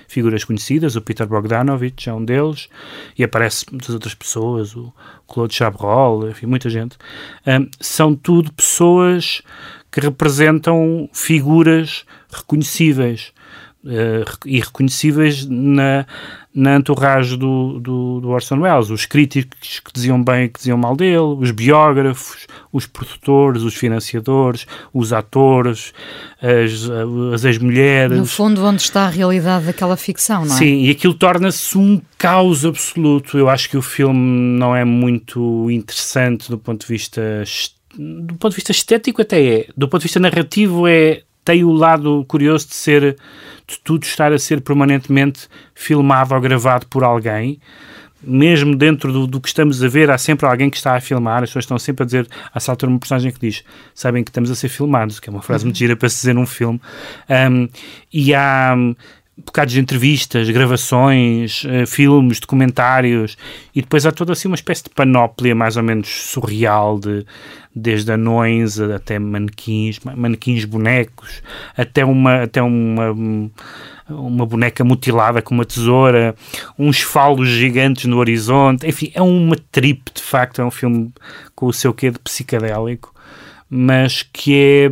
figuras 0.09 0.45
conhecidas, 0.45 0.97
o 0.97 1.01
Peter 1.01 1.27
Bogdanovich 1.27 2.09
é 2.09 2.13
um 2.13 2.25
deles, 2.25 2.69
e 3.17 3.23
aparece 3.23 3.67
muitas 3.71 3.91
outras 3.91 4.15
pessoas, 4.15 4.75
o 4.75 4.93
Claude 5.29 5.55
Chabrol, 5.55 6.29
enfim, 6.29 6.47
muita 6.47 6.69
gente. 6.69 6.97
Um, 7.47 7.69
são 7.81 8.15
tudo 8.15 8.53
pessoas 8.53 9.43
que 9.93 10.01
representam 10.01 11.09
figuras 11.13 12.05
reconhecíveis 12.31 13.33
uh, 13.87 14.39
e 14.45 14.61
reconhecíveis 14.61 15.47
na, 15.47 16.05
na 16.55 16.77
entourage 16.77 17.37
do, 17.37 17.79
do, 17.81 18.21
do, 18.21 18.29
Orson 18.29 18.59
Welles. 18.59 18.91
Os 18.91 19.07
críticos 19.07 19.81
que 19.81 19.93
diziam 19.93 20.23
bem 20.23 20.45
e 20.45 20.49
que 20.49 20.59
diziam 20.59 20.77
mal 20.77 20.97
dele, 20.97 21.19
os 21.19 21.51
biógrafos, 21.51 22.47
os 22.73 22.87
produtores, 22.87 23.63
os 23.63 23.75
financiadores, 23.75 24.67
os 24.93 25.13
atores, 25.13 25.93
as, 26.41 26.91
as 27.35 27.45
ex-mulheres. 27.45 28.19
No 28.19 28.27
fundo, 28.27 28.65
onde 28.65 28.83
está 28.83 29.03
a 29.03 29.11
realidade 29.11 29.67
daquela 29.67 29.97
ficção, 29.97 30.45
não 30.45 30.55
é? 30.55 30.59
Sim, 30.59 30.85
e 30.85 30.91
aquilo 30.91 31.15
torna-se 31.15 31.79
um 31.79 32.01
caos 32.19 32.65
absoluto. 32.65 33.39
Eu 33.39 33.49
acho 33.49 33.71
que 33.71 33.77
o 33.77 33.83
filme 33.83 34.59
não 34.59 34.75
é 34.75 34.85
muito 34.85 35.71
interessante 35.71 36.51
do 36.51 36.59
ponto 36.59 36.81
de 36.81 36.87
vista 36.87 37.45
do 37.99 38.35
ponto 38.35 38.51
de 38.51 38.57
vista 38.57 38.73
estético 38.73 39.23
até 39.23 39.43
é, 39.43 39.69
do 39.75 39.89
ponto 39.89 40.03
de 40.03 40.07
vista 40.07 40.21
narrativo 40.21 40.87
é 40.87 41.23
tem 41.47 41.63
o 41.63 41.71
lado 41.71 42.25
curioso 42.27 42.69
de 42.69 42.75
ser 42.75 43.17
de 43.67 43.79
tudo 43.83 44.03
estar 44.03 44.33
a 44.33 44.39
ser 44.39 44.61
permanentemente 44.61 45.49
filmado 45.75 46.35
ou 46.35 46.41
gravado 46.41 46.87
por 46.89 47.03
alguém. 47.05 47.61
Mesmo 48.23 48.75
dentro 48.75 49.13
do, 49.13 49.27
do, 49.27 49.41
que 49.41 49.47
estamos 49.47 49.83
a 49.83 49.89
ver, 49.89 50.11
há 50.11 50.19
sempre 50.19 50.47
alguém 50.47 50.69
que 50.69 50.77
está 50.77 50.97
a 50.97 51.01
filmar, 51.01 51.45
as 51.45 51.51
pessoas 51.51 51.65
estão 51.65 51.79
sempre 51.79 52.03
a 52.03 52.07
dizer, 52.07 52.27
há 52.53 52.57
essa 52.57 52.73
altura 52.73 52.91
uma 52.91 52.99
personagem 52.99 53.31
que 53.31 53.39
diz, 53.39 53.63
sabem 53.95 54.25
que 54.25 54.31
estamos 54.31 54.51
a 54.51 54.55
ser 54.57 54.69
filmados, 54.69 55.21
que 55.21 55.29
é 55.29 55.33
uma 55.33 55.43
frase 55.43 55.65
muito 55.65 55.79
gira 55.79 55.95
para 55.95 56.09
se 56.09 56.17
dizer 56.17 56.35
num 56.35 56.47
filme, 56.47 56.81
um, 57.29 57.69
e 58.13 58.35
há 58.35 58.75
bocados 59.37 59.75
de 59.75 59.81
entrevistas, 59.81 60.49
gravações, 60.49 61.65
uh, 61.65 61.87
filmes, 61.87 62.41
documentários, 62.41 63.37
e 63.75 63.83
depois 63.83 64.07
há 64.07 64.13
toda 64.13 64.33
assim 64.33 64.49
uma 64.49 64.55
espécie 64.55 64.85
de 64.85 64.91
panóplia 64.91 65.55
mais 65.55 65.77
ou 65.77 65.83
menos 65.83 66.09
surreal, 66.09 66.99
de, 66.99 67.27
desde 67.75 68.13
anões 68.13 68.81
até 68.81 69.19
manequins, 69.19 70.01
manequins 70.01 70.65
bonecos, 70.65 71.43
até 71.77 72.05
uma, 72.05 72.45
até 72.45 72.63
uma, 72.63 73.15
uma 74.09 74.47
boneca 74.47 74.83
mutilada 74.83 75.43
com 75.43 75.55
uma 75.55 75.67
tesoura, 75.67 76.35
uns 76.79 77.03
falos 77.03 77.49
gigantes 77.49 78.07
no 78.07 78.17
horizonte, 78.17 78.87
enfim, 78.87 79.13
é 79.15 79.21
uma 79.21 79.57
trip, 79.71 80.11
de 80.15 80.23
facto, 80.23 80.63
é 80.63 80.65
um 80.65 80.71
filme 80.71 81.13
com 81.55 81.67
o 81.67 81.73
seu 81.73 81.93
quê 81.93 82.11
de 82.11 82.19
psicadélico, 82.19 83.15
mas 83.69 84.23
que 84.23 84.55
é 84.55 84.91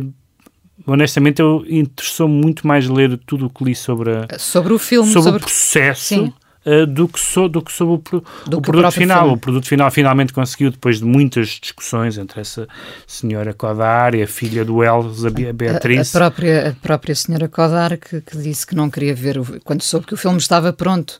honestamente, 0.85 1.41
eu 1.41 1.65
interessou 1.67 2.27
muito 2.27 2.65
mais 2.65 2.87
ler 2.87 3.19
tudo 3.25 3.47
o 3.47 3.49
que 3.49 3.63
li 3.63 3.75
sobre, 3.75 4.11
a, 4.11 4.39
sobre 4.39 4.73
o 4.73 4.79
filme, 4.79 5.11
sobre, 5.11 5.23
sobre... 5.23 5.41
o 5.41 5.45
processo. 5.45 6.33
Uh, 6.65 6.83
do, 6.87 7.07
que 7.07 7.19
so, 7.19 7.47
do 7.47 7.61
que 7.61 7.71
sobre 7.71 7.93
o, 7.93 8.23
do 8.49 8.57
o 8.57 8.61
que 8.61 8.71
produto 8.71 8.91
final. 8.91 9.19
Filme. 9.19 9.35
O 9.35 9.37
produto 9.37 9.67
final 9.67 9.91
finalmente 9.91 10.33
conseguiu, 10.33 10.71
depois 10.71 10.97
de 10.97 11.05
muitas 11.05 11.59
discussões 11.61 12.17
entre 12.17 12.41
essa 12.41 12.67
senhora 13.05 13.53
Codar 13.53 14.15
e 14.15 14.23
a 14.23 14.27
filha 14.27 14.65
do 14.65 14.77
Wells, 14.77 15.23
a 15.23 15.29
Beatriz. 15.29 16.15
A, 16.15 16.17
a, 16.17 16.21
própria, 16.21 16.69
a 16.69 16.73
própria 16.73 17.13
senhora 17.13 17.47
Codar 17.47 17.99
que, 17.99 18.19
que, 18.19 18.37
disse 18.39 18.65
que 18.65 18.73
não 18.73 18.89
queria 18.89 19.13
ver, 19.13 19.37
o, 19.37 19.61
quando 19.63 19.83
soube 19.83 20.07
que 20.07 20.15
o 20.15 20.17
filme 20.17 20.39
estava 20.39 20.73
pronto 20.73 21.19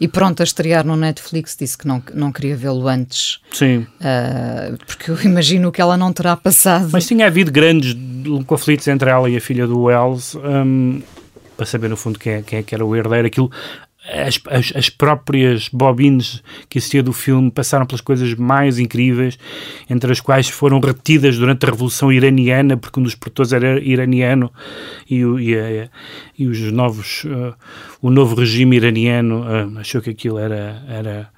e 0.00 0.08
pronto 0.08 0.40
a 0.40 0.44
estrear 0.44 0.84
no 0.84 0.96
Netflix, 0.96 1.54
disse 1.58 1.76
que 1.76 1.86
não, 1.86 2.02
não 2.14 2.32
queria 2.32 2.56
vê-lo 2.56 2.88
antes. 2.88 3.38
Sim. 3.52 3.86
Uh, 4.00 4.78
porque 4.86 5.10
eu 5.10 5.20
imagino 5.22 5.70
que 5.70 5.80
ela 5.80 5.96
não 5.96 6.10
terá 6.10 6.34
passado. 6.36 6.88
Mas 6.90 7.06
tinha 7.06 7.26
havido 7.26 7.52
grandes 7.52 7.94
conflitos 8.46 8.88
entre 8.88 9.10
ela 9.10 9.28
e 9.28 9.36
a 9.36 9.40
filha 9.40 9.66
do 9.66 9.82
Wells. 9.82 10.34
Um, 10.36 11.02
para 11.54 11.66
saber 11.66 11.88
no 11.88 11.96
fundo 11.96 12.18
quem 12.18 12.32
é, 12.32 12.42
quem 12.42 12.58
é 12.60 12.62
que 12.62 12.74
era 12.74 12.82
o 12.82 12.96
herdeiro, 12.96 13.26
aquilo 13.26 13.52
as, 14.04 14.40
as, 14.48 14.72
as, 14.74 14.88
próprias 14.88 15.68
bobines 15.68 16.42
que 16.68 16.78
existia 16.78 17.02
do 17.02 17.12
filme 17.12 17.50
passaram 17.50 17.84
pelas 17.84 18.00
coisas 18.00 18.34
mais 18.34 18.78
incríveis, 18.78 19.38
entre 19.88 20.10
as 20.10 20.20
quais 20.20 20.48
foram 20.48 20.80
retidas 20.80 21.36
durante 21.36 21.66
a 21.66 21.70
Revolução 21.70 22.10
Iraniana, 22.10 22.76
porque 22.76 22.98
um 22.98 23.02
dos 23.02 23.14
produtores 23.14 23.52
era 23.52 23.78
iraniano 23.80 24.50
e, 25.08 25.24
o, 25.24 25.38
e, 25.38 25.54
a, 25.54 25.88
e 26.38 26.46
os 26.46 26.60
novos, 26.72 27.24
uh, 27.24 27.54
o 28.00 28.10
novo 28.10 28.34
regime 28.34 28.76
iraniano 28.76 29.42
uh, 29.42 29.78
achou 29.78 30.00
que 30.00 30.10
aquilo 30.10 30.38
era, 30.38 30.82
era 30.88 31.30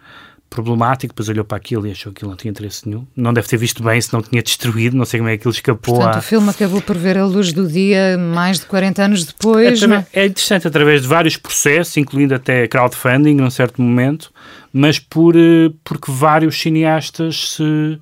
problemático, 0.52 1.12
depois 1.12 1.28
olhou 1.28 1.44
para 1.44 1.56
aquilo 1.56 1.86
e 1.86 1.90
achou 1.90 2.12
que 2.12 2.18
aquilo 2.18 2.30
não 2.30 2.36
tinha 2.36 2.50
interesse 2.50 2.86
nenhum. 2.86 3.06
Não 3.16 3.32
deve 3.32 3.48
ter 3.48 3.56
visto 3.56 3.82
bem 3.82 4.00
se 4.00 4.12
não 4.12 4.20
tinha 4.20 4.42
destruído, 4.42 4.96
não 4.96 5.04
sei 5.04 5.18
como 5.18 5.30
é 5.30 5.36
que 5.38 5.46
ele 5.46 5.54
escapou. 5.54 5.96
Portanto, 5.96 6.16
a... 6.16 6.18
o 6.18 6.22
filme 6.22 6.50
acabou 6.50 6.82
por 6.82 6.96
ver 6.96 7.16
a 7.16 7.24
luz 7.24 7.52
do 7.52 7.66
dia 7.66 8.18
mais 8.18 8.60
de 8.60 8.66
40 8.66 9.02
anos 9.02 9.24
depois. 9.24 9.82
É, 9.82 10.06
é 10.12 10.26
interessante 10.26 10.68
através 10.68 11.02
de 11.02 11.08
vários 11.08 11.36
processos, 11.36 11.96
incluindo 11.96 12.34
até 12.34 12.68
crowdfunding 12.68 13.34
num 13.34 13.50
certo 13.50 13.80
momento, 13.80 14.30
mas 14.72 14.98
por, 14.98 15.34
eh, 15.36 15.72
porque 15.82 16.12
vários 16.12 16.60
cineastas 16.60 17.56
se. 17.56 17.98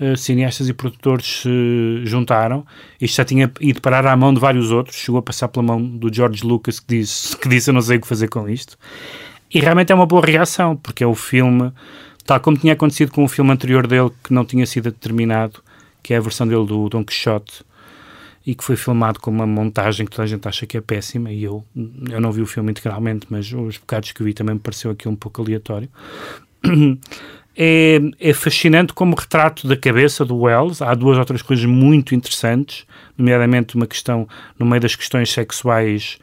Uh, 0.00 0.16
cineastas 0.16 0.68
e 0.68 0.72
produtores 0.72 1.40
se 1.42 2.02
juntaram. 2.04 2.64
Isto 3.00 3.16
já 3.16 3.24
tinha 3.24 3.50
ido 3.60 3.80
parar 3.80 4.06
à 4.06 4.16
mão 4.16 4.32
de 4.32 4.38
vários 4.38 4.70
outros, 4.70 4.96
chegou 4.96 5.18
a 5.18 5.22
passar 5.22 5.48
pela 5.48 5.66
mão 5.66 5.82
do 5.82 6.08
George 6.14 6.46
Lucas, 6.46 6.78
que 6.78 7.00
disse, 7.00 7.36
que 7.36 7.48
disse 7.48 7.70
eu 7.70 7.74
não 7.74 7.82
sei 7.82 7.96
o 7.96 8.00
que 8.00 8.06
fazer 8.06 8.28
com 8.28 8.48
isto. 8.48 8.78
E 9.52 9.60
realmente 9.60 9.92
é 9.92 9.94
uma 9.94 10.06
boa 10.06 10.24
reação, 10.24 10.76
porque 10.76 11.02
é 11.02 11.06
o 11.06 11.14
filme, 11.14 11.72
tal 12.24 12.38
como 12.40 12.56
tinha 12.56 12.74
acontecido 12.74 13.10
com 13.12 13.24
o 13.24 13.28
filme 13.28 13.50
anterior 13.50 13.86
dele, 13.86 14.10
que 14.22 14.32
não 14.32 14.44
tinha 14.44 14.66
sido 14.66 14.90
determinado, 14.90 15.60
que 16.02 16.12
é 16.12 16.18
a 16.18 16.20
versão 16.20 16.46
dele 16.46 16.66
do 16.66 16.88
Don 16.88 17.04
Quixote, 17.04 17.64
e 18.46 18.54
que 18.54 18.64
foi 18.64 18.76
filmado 18.76 19.20
com 19.20 19.30
uma 19.30 19.46
montagem 19.46 20.06
que 20.06 20.12
toda 20.12 20.24
a 20.24 20.26
gente 20.26 20.46
acha 20.46 20.66
que 20.66 20.76
é 20.76 20.80
péssima, 20.80 21.30
e 21.30 21.44
eu, 21.44 21.64
eu 22.10 22.20
não 22.20 22.32
vi 22.32 22.42
o 22.42 22.46
filme 22.46 22.70
integralmente, 22.70 23.26
mas 23.30 23.52
os 23.52 23.78
bocados 23.78 24.12
que 24.12 24.22
vi 24.22 24.32
também 24.32 24.54
me 24.54 24.60
pareceu 24.60 24.90
aqui 24.90 25.08
um 25.08 25.16
pouco 25.16 25.42
aleatório. 25.42 25.88
É, 27.60 27.98
é, 28.20 28.32
fascinante 28.32 28.92
como 28.92 29.16
retrato 29.16 29.66
da 29.66 29.76
cabeça 29.76 30.24
do 30.24 30.36
Wells. 30.36 30.80
Há 30.80 30.94
duas 30.94 31.18
outras 31.18 31.42
coisas 31.42 31.64
muito 31.64 32.14
interessantes, 32.14 32.86
nomeadamente 33.16 33.74
uma 33.74 33.84
questão, 33.84 34.28
no 34.56 34.64
meio 34.64 34.80
das 34.80 34.94
questões 34.94 35.32
sexuais 35.32 36.20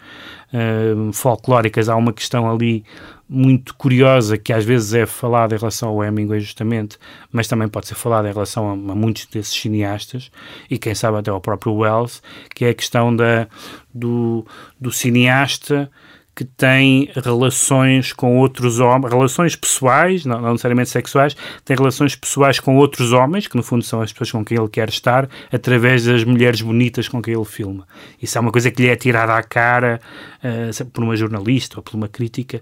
uh, 0.54 1.12
folclóricas, 1.12 1.90
há 1.90 1.96
uma 1.98 2.14
questão 2.14 2.50
ali 2.50 2.86
muito 3.28 3.74
curiosa 3.76 4.38
que 4.38 4.54
às 4.54 4.64
vezes 4.64 4.94
é 4.94 5.06
falada 5.06 5.56
em 5.56 5.58
relação 5.58 5.90
ao 5.90 6.04
Hemingway 6.04 6.40
justamente, 6.40 6.98
mas 7.32 7.48
também 7.48 7.68
pode 7.68 7.88
ser 7.88 7.96
falada 7.96 8.30
em 8.30 8.34
relação 8.34 8.70
a, 8.70 8.74
a, 8.74 8.96
muitos 8.96 9.26
desses 9.26 9.54
cineastas 9.54 10.32
e 10.70 10.78
quem 10.78 10.94
sabe 10.94 11.18
até 11.18 11.32
ao 11.32 11.42
próprio 11.42 11.74
Wells, 11.74 12.22
que 12.54 12.66
é 12.66 12.70
a 12.70 12.74
questão 12.74 13.16
da, 13.16 13.48
do, 13.94 14.46
do 14.80 14.92
cineasta 14.92 15.90
que 16.36 16.44
tem 16.44 17.10
relações 17.16 18.12
com 18.12 18.38
outros 18.38 18.80
homens, 18.80 19.14
relações 19.14 19.56
pessoais, 19.56 20.26
não, 20.26 20.42
não, 20.42 20.52
necessariamente 20.52 20.90
sexuais, 20.90 21.36
tem 21.64 21.78
relações 21.78 22.14
pessoais 22.14 22.60
com 22.60 22.76
outros 22.76 23.14
homens, 23.14 23.48
que 23.48 23.56
no 23.56 23.64
fundo 23.64 23.84
são 23.86 24.02
as 24.02 24.12
pessoas 24.12 24.32
com 24.32 24.44
quem 24.44 24.58
ele 24.58 24.68
quer 24.68 24.90
estar, 24.90 25.30
através 25.50 26.04
das 26.04 26.26
mulheres 26.26 26.62
bonitas 26.62 27.08
com 27.08 27.22
quem 27.22 27.34
ele 27.34 27.46
filma. 27.46 27.88
Isso 28.22 28.38
é 28.38 28.42
uma 28.42 28.52
coisa 28.52 28.70
que 28.70 28.82
lhe 28.82 28.90
é 28.90 28.96
tirada 28.98 29.34
à 29.34 29.42
cara 29.42 30.02
uh, 30.44 30.86
por 30.88 31.06
uma 31.06 31.16
jornalista 31.16 31.80
ou 31.80 31.84
por 31.84 31.96
uma 31.96 32.10
crítica, 32.10 32.62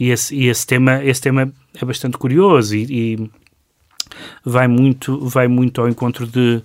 e 0.00 0.08
esse, 0.08 0.34
e 0.34 0.48
esse, 0.48 0.66
tema, 0.66 1.04
esse 1.04 1.20
tema 1.20 1.52
é 1.78 1.84
bastante 1.84 2.16
curioso 2.16 2.74
e, 2.74 2.86
e 3.14 3.30
vai, 4.42 4.66
muito, 4.66 5.28
vai 5.28 5.48
muito 5.48 5.82
ao 5.82 5.88
encontro 5.88 6.26
de 6.26 6.62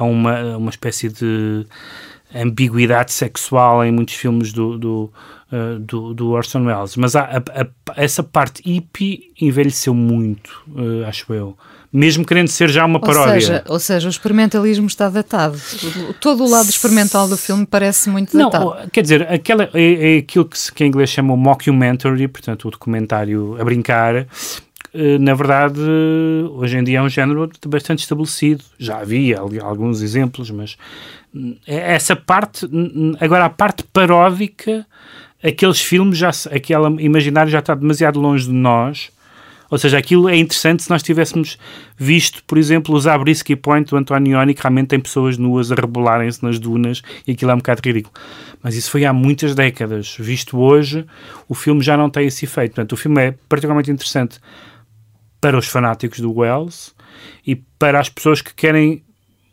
uma, 0.00 0.56
uma 0.56 0.70
espécie 0.70 1.08
de 1.08 1.64
ambiguidade 2.34 3.12
sexual 3.12 3.84
em 3.84 3.92
muitos 3.92 4.14
filmes 4.14 4.52
do, 4.52 4.76
do 4.76 5.12
uh, 5.52 5.78
do, 5.78 6.14
do, 6.14 6.30
Orson 6.30 6.64
Welles. 6.64 6.96
Mas 6.96 7.16
a, 7.16 7.22
a, 7.22 7.62
a, 7.62 7.66
essa 7.96 8.22
parte 8.22 8.62
hippie 8.64 9.32
envelheceu 9.40 9.94
muito, 9.94 10.62
uh, 10.68 11.06
acho 11.06 11.32
eu. 11.32 11.56
Mesmo 11.92 12.26
querendo 12.26 12.48
ser 12.48 12.68
já 12.68 12.84
uma 12.84 13.00
paródia. 13.00 13.32
Ou 13.32 13.40
seja, 13.40 13.64
ou 13.68 13.78
seja, 13.78 14.06
o 14.08 14.10
experimentalismo 14.10 14.86
está 14.86 15.08
datado. 15.08 15.58
Todo 16.20 16.44
o 16.44 16.50
lado 16.50 16.68
experimental 16.68 17.26
do 17.26 17.38
filme 17.38 17.64
parece 17.64 18.10
muito 18.10 18.36
datado. 18.36 18.64
Não, 18.64 18.88
quer 18.88 19.02
dizer, 19.02 19.22
aquela, 19.32 19.70
é, 19.72 20.16
é 20.16 20.18
aquilo 20.18 20.44
que, 20.44 20.58
se, 20.58 20.70
que 20.70 20.84
em 20.84 20.88
inglês 20.88 21.08
chama 21.08 21.32
o 21.32 21.36
mockumentary, 21.36 22.28
portanto, 22.28 22.68
o 22.68 22.70
documentário 22.70 23.56
a 23.58 23.64
brincar, 23.64 24.26
eh, 24.98 25.18
na 25.18 25.34
verdade, 25.34 25.80
hoje 26.52 26.78
em 26.78 26.82
dia 26.82 26.98
é 26.98 27.02
um 27.02 27.08
género 27.08 27.50
bastante 27.66 27.98
estabelecido. 27.98 28.64
Já 28.78 28.98
havia 29.00 29.38
alguns 29.38 30.00
exemplos, 30.00 30.50
mas 30.50 30.78
hum, 31.34 31.54
é- 31.66 31.94
essa 31.94 32.16
parte, 32.16 32.64
hum, 32.64 33.12
agora 33.20 33.44
a 33.44 33.50
parte 33.50 33.84
paródica, 33.84 34.86
aqueles 35.42 35.80
filmes, 35.80 36.18
já, 36.18 36.30
aquele 36.50 37.02
imaginário 37.02 37.50
já 37.50 37.58
está 37.58 37.74
demasiado 37.74 38.20
longe 38.20 38.46
de 38.46 38.52
nós. 38.52 39.10
Ou 39.68 39.78
seja, 39.78 39.98
aquilo 39.98 40.28
é 40.28 40.36
interessante 40.36 40.84
se 40.84 40.90
nós 40.90 41.02
tivéssemos 41.02 41.58
visto, 41.96 42.42
por 42.44 42.56
exemplo, 42.56 42.94
o 42.94 43.00
Zabriskie 43.00 43.56
Point 43.56 43.90
do 43.90 43.96
Antonioni, 43.96 44.54
que 44.54 44.62
realmente 44.62 44.88
tem 44.88 45.00
pessoas 45.00 45.36
nuas 45.36 45.72
a 45.72 45.74
rebolarem-se 45.74 46.42
nas 46.42 46.58
dunas, 46.58 47.02
e 47.26 47.32
aquilo 47.32 47.50
é 47.50 47.54
um 47.54 47.58
bocado 47.58 47.82
ridículo. 47.84 48.14
Mas 48.62 48.76
isso 48.76 48.90
foi 48.90 49.04
há 49.04 49.12
muitas 49.12 49.54
décadas. 49.54 50.16
Visto 50.18 50.58
hoje, 50.58 51.04
o 51.48 51.54
filme 51.54 51.82
já 51.82 51.96
não 51.96 52.08
tem 52.08 52.26
esse 52.26 52.44
efeito. 52.44 52.74
Portanto, 52.74 52.92
o 52.92 52.96
filme 52.96 53.20
é 53.20 53.34
particularmente 53.48 53.90
interessante 53.90 54.38
para 55.40 55.58
os 55.58 55.66
fanáticos 55.66 56.20
do 56.20 56.32
Wells 56.32 56.94
e 57.46 57.56
para 57.56 58.00
as 58.00 58.08
pessoas 58.08 58.40
que 58.40 58.54
querem 58.54 59.02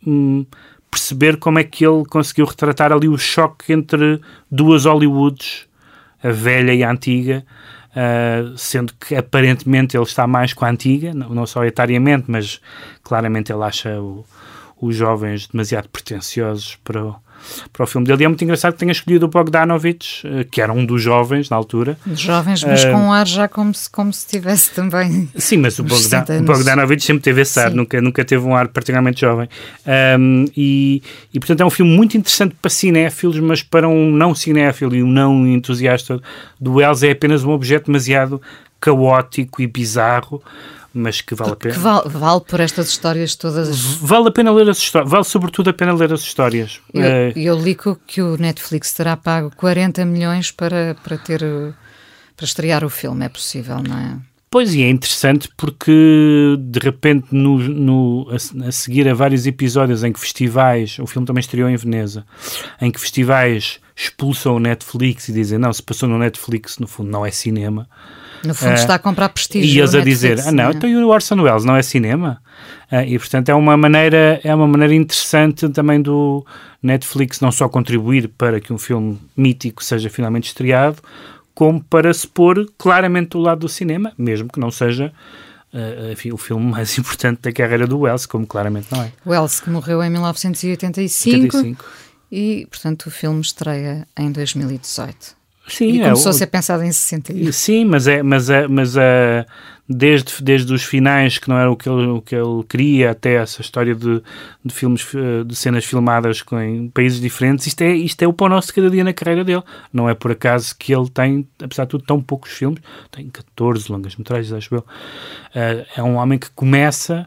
hum, 0.06 0.46
perceber 0.90 1.38
como 1.38 1.58
é 1.58 1.64
que 1.64 1.84
ele 1.84 2.04
conseguiu 2.04 2.46
retratar 2.46 2.92
ali 2.92 3.08
o 3.08 3.18
choque 3.18 3.72
entre 3.72 4.20
duas 4.50 4.84
Hollywoods, 4.84 5.66
a 6.24 6.30
velha 6.30 6.72
e 6.74 6.82
a 6.82 6.90
antiga, 6.90 7.44
uh, 7.90 8.56
sendo 8.58 8.92
que 8.94 9.14
aparentemente 9.14 9.96
ele 9.96 10.04
está 10.04 10.26
mais 10.26 10.52
com 10.52 10.64
a 10.64 10.70
antiga, 10.70 11.12
não, 11.14 11.46
só 11.46 11.64
etariamente, 11.64 12.24
mas 12.28 12.60
claramente 13.02 13.52
ele 13.52 13.62
acha 13.62 14.00
o- 14.00 14.24
os 14.80 14.96
jovens 14.96 15.46
demasiado 15.46 15.88
pretenciosos 15.88 16.76
para 16.82 17.04
o, 17.04 17.16
para 17.72 17.84
o 17.84 17.86
filme 17.86 18.06
dele. 18.06 18.22
E 18.22 18.24
é 18.24 18.28
muito 18.28 18.42
engraçado 18.42 18.72
que 18.72 18.78
tenha 18.78 18.92
escolhido 18.92 19.26
o 19.26 19.28
Bogdanovich, 19.28 20.26
uh, 20.26 20.44
que 20.50 20.60
era 20.60 20.72
um 20.72 20.84
dos 20.84 21.02
jovens 21.02 21.50
na 21.50 21.56
altura. 21.56 21.98
De 22.06 22.22
jovens, 22.22 22.64
mas 22.64 22.84
Ah, 22.84 22.90
com 22.90 22.98
um 22.98 23.12
ar 23.12 23.26
já 23.26 23.48
como 23.48 23.74
se, 23.74 23.88
como 23.90 24.12
se 24.12 24.26
tivesse 24.26 24.70
também. 24.72 25.28
Sim, 25.36 25.58
mas 25.58 25.78
o, 25.78 25.82
Bogdan, 25.82 25.96
60 25.96 26.32
o 26.32 26.36
anos. 26.36 26.46
Bogdanovich 26.46 27.04
sempre 27.04 27.22
teve 27.22 27.42
esse 27.42 27.58
ar, 27.58 27.70
Sim. 27.70 27.76
nunca, 27.76 28.00
nunca 28.00 28.24
teve 28.24 28.44
um 28.44 28.54
ar 28.54 28.68
particularmente 28.68 29.20
jovem. 29.20 29.48
Um, 30.18 30.44
e, 30.56 31.02
e, 31.32 31.38
portanto, 31.38 31.60
é 31.60 31.64
um 31.64 31.70
filme 31.70 31.94
muito 31.94 32.16
interessante 32.16 32.54
para 32.60 32.70
cinéfilos, 32.70 33.38
mas 33.40 33.62
para 33.62 33.88
um 33.88 34.10
não 34.10 34.34
cinéfilo 34.34 34.94
e 34.94 35.02
um 35.02 35.10
não 35.10 35.46
entusiasta 35.46 36.20
do 36.60 36.74
Wells 36.74 37.02
é 37.06 37.12
apenas 37.12 37.44
um 37.44 37.50
objeto 37.50 37.86
demasiado 37.86 38.40
caótico 38.80 39.62
e 39.62 39.66
bizarro, 39.66 40.42
mas 40.94 41.20
que 41.20 41.34
vale 41.34 41.52
a 41.52 41.56
Que 41.56 41.68
pena. 41.68 41.78
vale, 41.78 42.08
vale 42.08 42.40
por 42.40 42.60
estas 42.60 42.88
histórias 42.88 43.34
todas. 43.34 43.78
Vale 44.00 44.28
a 44.28 44.30
pena 44.30 44.52
ler 44.52 44.68
as 44.70 44.78
histórias, 44.78 45.10
vale 45.10 45.24
sobretudo 45.24 45.70
a 45.70 45.72
pena 45.72 45.92
ler 45.92 46.12
as 46.12 46.20
histórias. 46.22 46.80
Eu, 46.92 47.02
Eh, 47.02 47.32
eu 47.36 47.58
li 47.60 47.74
que, 47.74 47.88
o- 47.88 48.36
Netflix 48.38 48.92
terá 48.92 49.16
pago 49.16 49.50
40 49.56 50.04
milhões 50.04 50.50
para, 50.50 50.96
para 51.02 51.18
ter 51.18 51.42
para 52.36 52.44
estrear 52.46 52.84
o 52.84 52.90
filme. 52.90 53.24
É 53.24 53.28
possível, 53.28 53.76
não 53.86 53.96
é? 53.98 54.16
Pois 54.50 54.72
e 54.72 54.82
é 54.84 54.88
interessante 54.88 55.48
porque 55.56 56.56
de 56.60 56.78
repente 56.78 57.26
no, 57.32 57.58
no- 57.58 58.28
a, 58.30 58.68
a 58.68 58.72
seguir 58.72 59.08
a 59.08 59.14
vários 59.14 59.46
episódios 59.48 60.04
em 60.04 60.12
que 60.12 60.20
festivais, 60.20 60.96
o 61.00 61.06
filme 61.08 61.26
também 61.26 61.40
estreou 61.40 61.68
em 61.68 61.76
Veneza, 61.76 62.24
em 62.80 62.90
que 62.90 63.00
festivais 63.00 63.80
expulsam 63.96 64.54
o 64.56 64.60
Netflix 64.60 65.28
e 65.28 65.32
dizem 65.32 65.58
não, 65.58 65.72
se 65.72 65.82
passou 65.82 66.08
no 66.08 66.18
Netflix 66.18 66.78
no 66.78 66.86
fundo 66.86 67.10
não 67.10 67.26
é 67.26 67.30
cinema. 67.32 67.88
No 68.44 68.54
fundo, 68.54 68.72
Ah, 68.72 68.74
está 68.74 68.94
a 68.94 68.98
comprar 68.98 69.28
prestígio. 69.30 69.68
E 69.68 69.78
eles 69.78 69.94
a 69.94 70.00
dizer, 70.00 70.36
Netflix, 70.36 70.48
ah 70.48 70.52
não, 70.52 70.70
é? 70.70 70.72
então 70.72 70.88
e 70.88 70.96
o 70.96 71.08
Orson 71.08 71.40
Welles 71.40 71.64
não 71.64 71.76
é 71.76 71.82
cinema? 71.82 72.40
Ah, 72.90 73.04
e 73.04 73.18
portanto 73.18 73.48
é 73.48 73.54
uma 73.54 73.76
maneira 73.76 74.40
é 74.44 74.54
uma 74.54 74.68
maneira 74.68 74.94
interessante 74.94 75.68
também 75.70 76.00
do 76.00 76.44
Netflix 76.82 77.40
não 77.40 77.50
só 77.50 77.68
contribuir 77.68 78.28
para 78.28 78.60
que 78.60 78.72
um 78.72 78.78
filme 78.78 79.18
mítico 79.36 79.82
seja 79.82 80.10
finalmente 80.10 80.48
estreado, 80.48 80.98
como 81.54 81.82
para 81.82 82.12
se 82.12 82.26
pôr 82.26 82.70
claramente 82.76 83.30
do 83.30 83.38
lado 83.38 83.60
do 83.60 83.68
cinema, 83.68 84.12
mesmo 84.18 84.48
que 84.48 84.60
não 84.60 84.70
seja 84.70 85.12
ah, 85.74 86.12
enfim, 86.12 86.30
o 86.30 86.36
filme 86.36 86.64
mais 86.70 86.96
importante 86.98 87.40
da 87.42 87.52
carreira 87.52 87.86
do 87.86 87.98
Wells, 87.98 88.26
como 88.26 88.46
claramente 88.46 88.86
não 88.92 89.02
é. 89.02 89.12
Wells, 89.26 89.60
que 89.60 89.70
morreu 89.70 90.02
em 90.02 90.10
1985 90.10 91.56
85. 91.56 91.84
e, 92.30 92.66
portanto, 92.70 93.06
o 93.06 93.10
filme 93.10 93.40
estreia 93.40 94.06
em 94.16 94.30
2018. 94.30 95.36
Sim, 95.66 95.86
e 95.92 96.00
é 96.00 96.04
começou 96.04 96.26
o- 96.26 96.30
a 96.30 96.32
ser 96.38 96.46
pensado 96.46 96.82
em 96.82 96.92
61. 96.92 97.52
Sim, 97.52 97.84
mas 97.84 98.06
é, 98.06 98.22
mas 98.22 98.50
é, 98.50 98.68
mas 98.68 98.96
é 98.96 99.46
desde, 99.88 100.42
desde 100.42 100.72
os 100.72 100.82
finais 100.82 101.38
que 101.38 101.48
não 101.48 101.58
era 101.58 101.70
o 101.70 101.76
que 101.76 101.88
ele, 101.88 102.06
o 102.06 102.20
que 102.22 102.34
ele 102.34 102.64
queria 102.68 103.10
até 103.10 103.34
essa 103.34 103.60
história 103.60 103.94
de, 103.94 104.22
de 104.64 104.74
filmes 104.74 105.06
eh, 105.14 105.44
de 105.44 105.54
cenas 105.54 105.84
filmadas 105.84 106.40
com, 106.42 106.58
em 106.60 106.88
países 106.88 107.20
diferentes, 107.20 107.66
isto 107.66 107.82
é, 107.82 107.92
isto 107.94 108.22
é 108.22 108.26
o 108.26 108.32
pão 108.32 108.48
nosso 108.48 108.68
de 108.68 108.74
cada 108.74 108.90
dia 108.90 109.04
na 109.04 109.12
carreira 109.12 109.44
dele. 109.44 109.62
Não 109.92 110.08
é 110.08 110.14
por 110.14 110.30
acaso 110.32 110.74
que 110.78 110.94
ele 110.94 111.08
tem, 111.10 111.46
apesar 111.62 111.84
de 111.84 111.90
tudo, 111.90 112.04
tão 112.04 112.20
poucos 112.20 112.50
filmes, 112.52 112.80
tem 113.10 113.28
14 113.28 113.90
longas 113.92 114.16
metragens, 114.16 114.52
acho 114.52 114.74
eu. 114.74 114.84
Eh, 115.54 115.86
é 115.96 116.02
um 116.02 116.16
homem 116.16 116.38
que 116.38 116.50
começa 116.50 117.26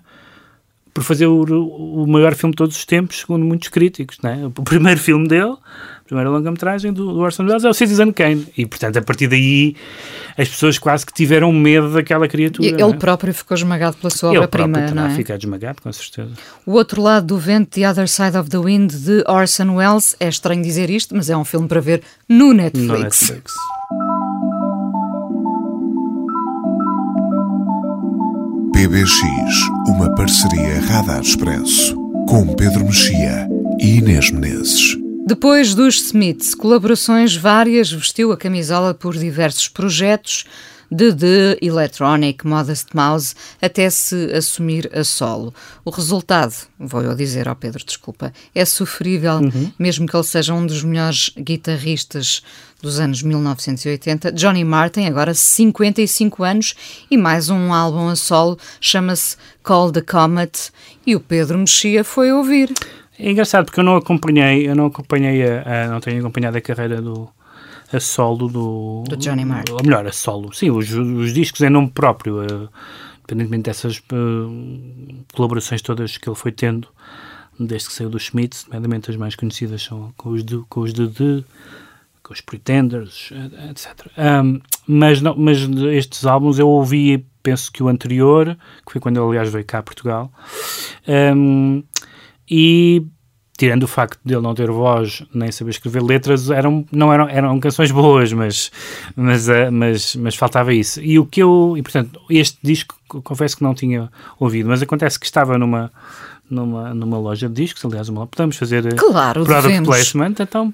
por 0.93 1.04
fazer 1.04 1.28
o, 1.28 1.43
o 1.43 2.08
maior 2.08 2.34
filme 2.34 2.54
de 2.54 2.58
todos 2.58 2.76
os 2.76 2.84
tempos, 2.86 3.19
segundo 3.19 3.45
muitos 3.45 3.67
críticos. 3.67 4.17
Não 4.23 4.30
é? 4.32 4.45
O 4.47 4.50
primeiro 4.63 5.00
filme 5.00 5.28
dele, 5.28 5.56
primeira 6.08 6.30
longa-metragem 6.30 6.91
do, 6.91 7.13
do 7.13 7.20
Orson 7.20 7.43
Welles 7.43 7.63
é 7.63 7.70
o 7.70 7.74
Citizen 7.74 8.12
Kane. 8.12 8.48
E, 8.58 8.65
portanto, 8.65 8.98
a 8.98 9.02
partir 9.02 9.28
daí, 9.28 9.76
as 10.38 10.48
pessoas 10.48 10.80
quase 10.80 11.06
que 11.06 11.13
tiveram 11.13 11.52
medo 11.52 11.93
daquela 11.93 12.28
criatura. 12.28 12.67
E 12.67 12.72
ele 12.72 12.82
é? 12.82 12.93
próprio 12.93 13.34
ficou 13.34 13.56
esmagado 13.56 13.98
pela 13.98 14.10
sua 14.10 14.30
Ele 14.30 14.38
obra-prima, 14.38 14.80
próprio 14.80 14.96
não 14.96 15.08
é? 15.08 15.15
ficado 15.15 15.39
esmagado, 15.39 15.82
com 15.82 15.91
certeza. 15.91 16.32
O 16.65 16.72
Outro 16.74 17.02
Lado 17.02 17.28
do 17.28 17.38
Vento, 17.38 17.70
The 17.72 17.89
Other 17.89 18.08
Side 18.08 18.38
of 18.38 18.50
the 18.50 18.58
Wind, 18.58 18.91
de 18.91 19.24
Orson 19.28 19.76
Welles. 19.76 20.15
É 20.20 20.28
estranho 20.28 20.62
dizer 20.62 20.89
isto, 20.89 21.15
mas 21.15 21.30
é 21.30 21.38
um 21.38 21.46
filme 21.46 21.67
para 21.67 21.82
ver 21.82 22.02
no 22.28 22.54
Netflix. 22.54 22.88
No 22.88 23.00
Netflix. 23.00 23.54
PBX, 28.74 29.12
uma 29.88 30.13
parceria 30.15 30.80
Radar 30.82 31.22
Expresso, 31.22 31.96
com 32.28 32.56
Pedro 32.56 32.86
Mexia 32.86 33.48
e 33.80 33.98
Inês 33.98 34.32
Menezes. 34.32 35.07
Depois 35.28 35.76
dos 35.76 35.96
Smiths, 36.04 36.56
colaborações 36.56 37.36
várias, 37.36 37.92
vestiu 37.92 38.32
a 38.32 38.38
camisola 38.38 38.94
por 38.94 39.13
diversos 39.13 39.68
projetos, 39.68 40.46
de 40.90 41.13
The 41.13 41.58
Electronic 41.62 42.48
Modest 42.48 42.88
Mouse 42.94 43.36
até 43.62 43.90
se 43.90 44.32
assumir 44.34 44.90
a 44.98 45.04
solo. 45.04 45.54
O 45.84 45.90
resultado, 45.90 46.56
vou 46.80 47.02
eu 47.02 47.13
dizer 47.13 47.50
ao 47.50 47.58
Pedro, 47.58 47.84
desculpa, 47.86 48.32
é 48.56 48.63
sofrível, 48.63 49.42
mesmo 49.78 50.08
que 50.08 50.16
ele 50.16 50.24
seja 50.24 50.54
um 50.54 50.66
dos 50.66 50.82
melhores 50.82 51.30
guitarristas 51.38 52.42
dos 52.82 52.98
anos 52.98 53.22
1980. 53.22 54.32
Johnny 54.32 54.63
Martin, 54.63 55.08
agora 55.08 55.34
55 55.34 56.42
anos, 56.42 56.74
e 57.12 57.18
mais 57.18 57.50
um 57.50 57.74
álbum 57.74 58.08
a 58.08 58.16
solo, 58.16 58.58
chama-se 58.80 59.36
Call 59.62 59.92
the 59.92 60.00
Comet, 60.00 60.72
e 61.06 61.18
o 61.18 61.20
Pedro 61.20 61.58
Mexia 61.58 62.06
foi 62.06 62.32
ouvir. 62.32 62.74
É 63.20 63.32
engraçado 63.32 63.66
porque 63.66 63.80
eu 63.80 63.84
não 63.84 63.96
acompanhei, 63.96 64.68
eu 64.70 64.76
não 64.76 64.86
acompanhei 64.88 65.44
a, 65.44 65.86
a- 65.86 65.88
não 65.88 66.00
tenho 66.00 66.20
acompanhado 66.20 66.58
a 66.58 66.62
carreira 66.62 67.02
do 67.02 67.28
a 67.92 68.00
solo 68.02 68.50
do, 68.50 69.04
Do 69.08 69.16
Johnny 69.16 69.46
Marr. 69.46 69.64
Ou 69.72 69.80
melhor, 69.84 70.06
a 70.06 70.12
solo. 70.12 70.54
Sim, 70.54 70.72
os, 70.72 70.92
os 70.92 71.34
discos 71.34 71.62
em 71.62 71.70
nome 71.70 71.90
próprio, 71.90 72.42
eh, 72.44 72.68
independentemente 73.20 73.64
dessas 73.64 74.02
eh, 74.12 75.26
colaborações 75.34 75.82
todas 75.82 76.18
que 76.18 76.28
ele 76.30 76.36
foi 76.36 76.52
tendo 76.52 76.88
desde 77.60 77.88
que 77.88 77.94
saiu 77.94 78.10
dos 78.10 78.24
Smiths, 78.24 78.66
nomeadamente 78.66 79.10
as 79.10 79.16
mais 79.18 79.36
conhecidas 79.36 79.82
são 79.82 80.12
com 80.18 80.30
os 80.32 80.44
de, 80.44 80.58
com 80.70 80.82
os 80.82 80.94
de, 80.94 81.08
de 81.08 81.46
com 82.22 82.34
os 82.34 82.42
Pretenders, 82.42 83.30
eh, 83.32 83.70
etc. 83.72 84.08
Ahm, 84.18 84.60
mas, 84.86 85.22
não, 85.22 85.34
mas 85.38 85.60
estes 85.94 86.26
álbuns 86.26 86.60
eu 86.60 86.68
ouvi, 86.68 87.26
penso 87.42 87.72
que 87.72 87.82
o 87.82 87.88
anterior, 87.88 88.58
que 88.86 88.92
foi 88.92 89.00
quando 89.00 89.16
ele, 89.18 89.28
aliás, 89.30 89.50
veio 89.50 89.64
cá 89.66 89.80
a 89.80 89.84
Portugal, 89.84 90.30
Ahm, 91.08 91.84
e 92.50 93.04
tirando 93.58 93.84
o 93.84 93.88
facto 93.88 94.20
de 94.24 94.36
ele 94.36 94.44
não 94.44 94.54
ter 94.54 94.70
voz 94.70 95.24
nem 95.34 95.52
saber 95.52 95.72
escrever 95.72 96.04
letras, 96.04 96.52
eram, 96.52 96.86
não 96.92 97.12
eram, 97.12 97.28
eram 97.28 97.60
canções 97.60 97.90
boas, 97.92 98.32
mas, 98.32 98.72
mas, 99.16 99.50
eh, 99.50 99.72
mas, 99.72 100.16
mas 100.16 100.36
faltava 100.36 100.72
isso. 100.74 101.02
E 101.02 101.18
o 101.18 101.26
que 101.26 101.42
eu, 101.42 101.74
e 101.76 101.82
portanto, 101.82 102.22
este 102.30 102.60
disco 102.62 102.96
confesso 103.24 103.58
que 103.58 103.64
não 103.64 103.74
tinha 103.74 104.12
ouvido, 104.40 104.70
mas 104.70 104.82
acontece 104.82 105.20
que 105.20 105.26
estava 105.26 105.58
numa 105.58 105.92
numa, 106.50 106.94
numa 106.94 107.18
loja 107.18 107.50
de 107.50 107.56
discos, 107.56 107.84
aliás, 107.84 108.08
uma, 108.10 108.26
podemos 108.26 108.56
fazer 108.56 108.86
eh, 108.86 108.96
Claro, 108.96 109.44
product 109.44 109.68
devemos. 109.68 109.90
placement, 109.90 110.36
então 110.40 110.72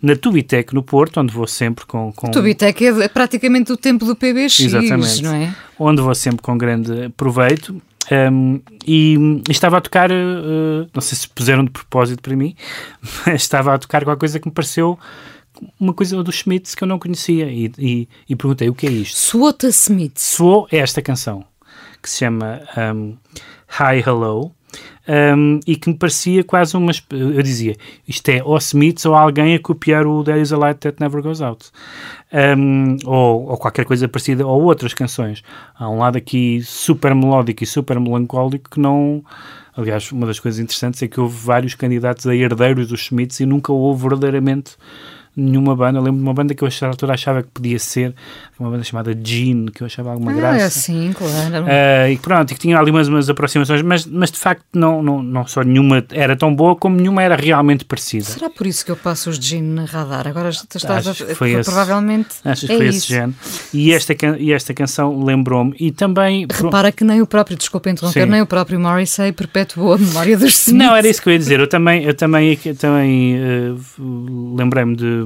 na 0.00 0.14
Tubitec 0.16 0.72
no 0.74 0.82
Porto, 0.82 1.18
onde 1.18 1.32
vou 1.32 1.46
sempre 1.46 1.84
com, 1.86 2.12
com 2.12 2.30
Tubitec 2.30 2.86
é 2.86 3.08
praticamente 3.08 3.72
o 3.72 3.76
tempo 3.76 4.04
do 4.04 4.14
PBX, 4.14 4.60
Exatamente. 4.60 5.22
não 5.22 5.34
é? 5.34 5.54
onde 5.78 6.00
vou 6.00 6.14
sempre 6.14 6.42
com 6.42 6.56
grande 6.56 7.08
proveito. 7.16 7.80
Um, 8.10 8.60
e, 8.86 9.16
e 9.48 9.50
estava 9.50 9.78
a 9.78 9.80
tocar, 9.80 10.10
uh, 10.10 10.88
não 10.94 11.00
sei 11.00 11.18
se 11.18 11.28
puseram 11.28 11.64
de 11.64 11.70
propósito 11.70 12.22
para 12.22 12.36
mim, 12.36 12.54
mas 13.26 13.42
estava 13.42 13.74
a 13.74 13.78
tocar 13.78 14.04
qualquer 14.04 14.20
coisa 14.20 14.40
que 14.40 14.48
me 14.48 14.54
pareceu 14.54 14.98
uma 15.80 15.94
coisa 15.94 16.22
dos 16.22 16.36
Schmitz 16.36 16.74
que 16.74 16.84
eu 16.84 16.88
não 16.88 16.98
conhecia 16.98 17.46
e, 17.50 17.72
e, 17.78 18.08
e 18.28 18.36
perguntei 18.36 18.68
o 18.68 18.74
que 18.74 18.86
é 18.86 18.90
isto. 18.90 19.16
Swota 19.16 19.68
Smith. 19.68 20.18
Soou 20.18 20.68
esta 20.70 21.00
canção 21.00 21.44
que 22.02 22.10
se 22.10 22.18
chama 22.18 22.60
um, 22.94 23.16
Hi 23.80 24.02
Hello. 24.06 24.55
Um, 25.08 25.60
e 25.66 25.76
que 25.76 25.88
me 25.88 25.96
parecia 25.96 26.42
quase 26.42 26.76
uma. 26.76 26.92
Eu 27.10 27.42
dizia, 27.42 27.76
isto 28.06 28.28
é 28.28 28.42
ou 28.42 28.56
Smiths 28.58 29.04
ou 29.06 29.14
alguém 29.14 29.54
a 29.54 29.58
copiar 29.58 30.06
o 30.06 30.24
There 30.24 30.40
is 30.40 30.52
a 30.52 30.58
Light 30.58 30.80
That 30.80 30.96
Never 31.00 31.22
Goes 31.22 31.40
Out. 31.40 31.70
Um, 32.32 32.96
ou, 33.04 33.46
ou 33.50 33.56
qualquer 33.56 33.84
coisa 33.84 34.08
parecida, 34.08 34.46
ou 34.46 34.62
outras 34.64 34.92
canções. 34.92 35.42
Há 35.78 35.88
um 35.88 35.98
lado 35.98 36.18
aqui 36.18 36.60
super 36.62 37.14
melódico 37.14 37.62
e 37.62 37.66
super 37.66 38.00
melancólico 38.00 38.70
que 38.70 38.80
não. 38.80 39.24
Aliás, 39.76 40.10
uma 40.10 40.26
das 40.26 40.40
coisas 40.40 40.58
interessantes 40.58 41.02
é 41.02 41.08
que 41.08 41.20
houve 41.20 41.36
vários 41.36 41.74
candidatos 41.74 42.26
a 42.26 42.34
herdeiros 42.34 42.88
dos 42.88 43.02
Smiths 43.02 43.40
e 43.40 43.46
nunca 43.46 43.72
houve 43.72 44.08
verdadeiramente 44.08 44.76
nenhuma 45.36 45.76
banda. 45.76 45.98
Eu 45.98 46.02
lembro 46.02 46.18
de 46.18 46.22
uma 46.24 46.32
banda 46.34 46.54
que 46.54 46.64
eu 46.64 46.68
a 46.68 46.86
altura 46.86 47.14
achava 47.14 47.42
que 47.42 47.48
podia 47.50 47.78
ser, 47.78 48.14
uma 48.58 48.70
banda 48.70 48.82
chamada 48.84 49.12
Gene, 49.22 49.70
que 49.70 49.82
eu 49.82 49.86
achava 49.86 50.10
alguma 50.10 50.32
Ah, 50.32 50.34
graça. 50.34 50.64
é 50.64 50.70
sim, 50.70 51.12
claro. 51.12 51.66
Ah, 51.68 52.08
e 52.10 52.16
pronto, 52.16 52.54
que 52.54 52.60
tinha 52.60 52.78
ali 52.78 52.90
umas, 52.90 53.06
umas 53.08 53.28
aproximações, 53.28 53.82
mas, 53.82 54.06
mas 54.06 54.30
de 54.30 54.38
facto 54.38 54.64
não, 54.74 55.02
não, 55.02 55.22
não 55.22 55.46
só 55.46 55.62
nenhuma 55.62 56.04
era 56.12 56.34
tão 56.36 56.54
boa 56.54 56.74
como 56.74 56.96
nenhuma 56.96 57.22
era 57.22 57.36
realmente 57.36 57.84
parecida. 57.84 58.24
Será 58.24 58.48
por 58.50 58.66
isso 58.66 58.84
que 58.84 58.90
eu 58.90 58.96
passo 58.96 59.28
os 59.30 59.38
jeans 59.38 59.62
na 59.74 59.84
radar? 59.84 60.26
Agora 60.26 60.48
estás 60.48 61.06
Acho 61.06 61.24
a... 61.24 61.34
foi 61.34 61.52
esse- 61.52 61.64
provavelmente 61.70 62.28
Achas 62.44 62.68
que 62.68 62.72
é 62.74 62.76
foi 62.78 62.86
isso. 62.88 62.98
esse 62.98 63.08
género? 63.08 63.34
E 63.74 63.92
esta, 63.92 64.14
e 64.38 64.52
esta 64.52 64.72
canção 64.72 65.22
lembrou-me, 65.22 65.74
e 65.78 65.90
também. 65.92 66.46
Repara 66.50 66.90
que 66.90 67.04
nem 67.04 67.20
o 67.20 67.26
próprio, 67.26 67.56
desculpa 67.56 67.90
interromper, 67.90 68.24
Sim. 68.24 68.30
nem 68.30 68.40
o 68.40 68.46
próprio 68.46 68.80
Morrissey 68.80 69.32
perpetuou 69.32 69.94
a 69.94 69.98
memória 69.98 70.36
dos 70.36 70.66
Smiths. 70.66 70.72
Não, 70.86 70.94
era 70.96 71.06
isso 71.08 71.20
que 71.20 71.28
eu 71.28 71.32
ia 71.32 71.38
dizer. 71.38 71.60
Eu 71.60 71.68
também, 71.68 72.04
eu 72.04 72.14
também, 72.14 72.58
eu 72.64 72.74
também 72.74 73.36
eh, 73.36 73.74
lembrei-me 74.56 74.96
de, 74.96 75.25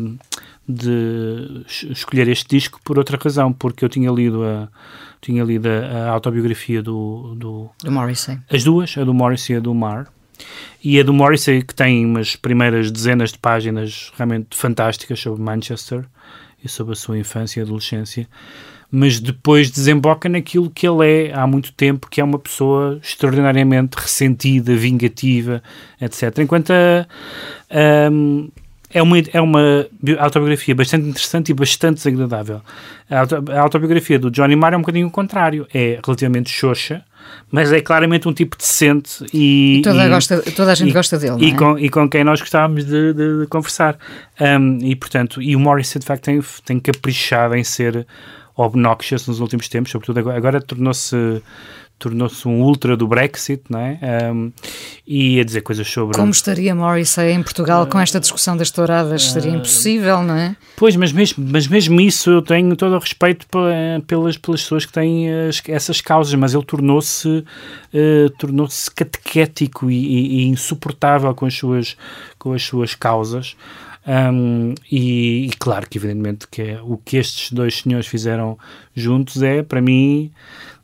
de 0.68 1.64
es- 1.66 1.82
escolher 1.90 2.28
este 2.28 2.48
disco 2.56 2.80
por 2.84 2.98
outra 2.98 3.18
razão, 3.22 3.52
porque 3.52 3.84
eu 3.84 3.88
tinha 3.88 4.10
lido 4.10 4.44
a, 4.44 4.68
tinha 5.20 5.42
lido 5.44 5.68
a, 5.68 6.06
a 6.06 6.10
autobiografia 6.10 6.82
do, 6.82 7.34
do, 7.36 7.70
Do 7.82 7.90
Morrissey. 7.92 8.38
As 8.50 8.62
duas, 8.64 8.96
a 8.96 9.04
do 9.04 9.12
Morrissey 9.14 9.54
e 9.54 9.58
a 9.58 9.60
do 9.60 9.74
Mar. 9.74 10.06
E 10.82 10.98
a 10.98 11.02
do 11.02 11.12
Morrissey, 11.12 11.62
que 11.62 11.74
tem 11.74 12.06
umas 12.06 12.34
primeiras 12.36 12.90
dezenas 12.90 13.32
de 13.32 13.38
páginas 13.38 14.10
realmente 14.16 14.56
fantásticas 14.56 15.20
sobre 15.20 15.42
Manchester 15.42 16.04
e 16.64 16.68
sobre 16.68 16.92
a 16.94 16.96
sua 16.96 17.18
infância 17.18 17.60
e 17.60 17.62
adolescência, 17.62 18.26
mas 18.90 19.20
depois 19.20 19.70
desemboca 19.70 20.28
naquilo 20.28 20.68
que 20.70 20.86
ele 20.88 21.06
é 21.28 21.32
há 21.34 21.46
muito 21.46 21.72
tempo, 21.74 22.08
que 22.10 22.20
é 22.20 22.24
uma 22.24 22.38
pessoa 22.38 22.98
extraordinariamente 23.02 23.96
ressentida, 23.98 24.74
vingativa, 24.74 25.62
etc. 26.00 26.38
Enquanto 26.38 26.70
a, 26.72 27.06
a- 27.70 28.10
é 28.92 29.00
uma, 29.03 29.16
é 29.33 29.40
uma 29.40 29.87
bi- 30.03 30.18
autobiografia 30.18 30.74
bastante 30.74 31.07
interessante 31.09 31.50
e 31.50 31.55
bastante 31.55 31.96
desagradável. 31.96 32.61
A, 33.09 33.20
auto- 33.20 33.44
a 33.53 33.61
autobiografia 33.61 34.18
do 34.18 34.31
Johnny 34.31 34.57
Marr 34.57 34.74
é 34.74 34.76
um 34.76 34.81
bocadinho 34.81 35.07
o 35.07 35.11
contrário. 35.11 35.66
É 35.72 35.98
relativamente 36.05 36.50
xoxa, 36.50 37.03
mas 37.50 37.72
é 37.72 37.81
claramente 37.81 38.29
um 38.29 38.33
tipo 38.33 38.57
decente 38.57 39.24
e... 39.33 39.79
E 39.79 39.83
toda, 39.83 40.07
e- 40.07 40.09
gosta, 40.09 40.42
toda 40.53 40.72
a 40.72 40.74
gente 40.74 40.90
e- 40.90 40.92
gosta 40.92 41.18
dele, 41.18 41.37
e 41.44 41.50
é? 41.50 41.55
com, 41.55 41.79
e 41.79 41.88
com 41.88 42.09
quem 42.09 42.24
nós 42.24 42.40
gostávamos 42.40 42.85
de, 42.85 43.12
de- 43.14 43.40
de 43.42 43.46
conversar. 43.48 43.96
Um, 44.40 44.79
e, 44.83 44.96
portanto, 44.96 45.40
e 45.40 45.55
o 45.55 45.61
Morrissey, 45.61 46.00
de 46.00 46.07
facto, 46.07 46.24
tem, 46.24 46.40
tem 46.64 46.81
caprichado 46.81 47.55
em 47.55 47.62
ser 47.64 48.07
obnoxious 48.57 49.26
nos 49.26 49.40
últimos 49.40 49.68
tempos, 49.68 49.90
sobretudo 49.92 50.18
agora, 50.18 50.37
agora 50.37 50.61
tornou-se 50.61 51.40
tornou-se 52.00 52.48
um 52.48 52.62
ultra 52.62 52.96
do 52.96 53.06
Brexit, 53.06 53.62
não 53.70 53.78
é? 53.78 53.98
Um, 54.32 54.50
e 55.06 55.38
a 55.38 55.44
dizer 55.44 55.60
coisas 55.60 55.86
sobre... 55.88 56.16
Como 56.16 56.30
estaria 56.32 56.74
Morrissey 56.74 57.30
em 57.32 57.42
Portugal 57.42 57.86
com 57.86 58.00
esta 58.00 58.18
discussão 58.18 58.56
das 58.56 58.70
touradas? 58.72 59.30
Seria 59.30 59.52
impossível, 59.52 60.22
não 60.22 60.34
é? 60.34 60.56
Pois, 60.76 60.96
mas 60.96 61.12
mesmo, 61.12 61.44
mas 61.48 61.68
mesmo 61.68 62.00
isso 62.00 62.30
eu 62.30 62.42
tenho 62.42 62.74
todo 62.74 62.96
o 62.96 62.98
respeito 62.98 63.46
pe- 63.46 64.02
pelas, 64.06 64.36
pelas 64.36 64.62
pessoas 64.62 64.84
que 64.86 64.92
têm 64.92 65.30
as- 65.48 65.62
essas 65.68 66.00
causas, 66.00 66.34
mas 66.34 66.54
ele 66.54 66.64
tornou-se 66.64 67.44
eh, 67.94 68.28
tornou-se 68.38 68.90
catequético 68.90 69.90
e, 69.90 69.94
e- 69.94 70.40
e 70.40 70.46
insuportável 70.48 71.34
com 71.34 71.44
as 71.46 71.54
suas, 71.54 71.96
com 72.38 72.52
as 72.54 72.62
suas 72.62 72.94
causas. 72.94 73.54
Um, 74.06 74.74
e, 74.90 75.46
e 75.46 75.50
claro 75.58 75.86
que 75.88 75.98
evidentemente 75.98 76.48
que 76.50 76.62
é, 76.62 76.80
o 76.82 76.96
que 76.96 77.18
estes 77.18 77.52
dois 77.52 77.76
senhores 77.80 78.06
fizeram 78.06 78.58
juntos 78.94 79.42
é, 79.42 79.62
para 79.62 79.82
mim, 79.82 80.30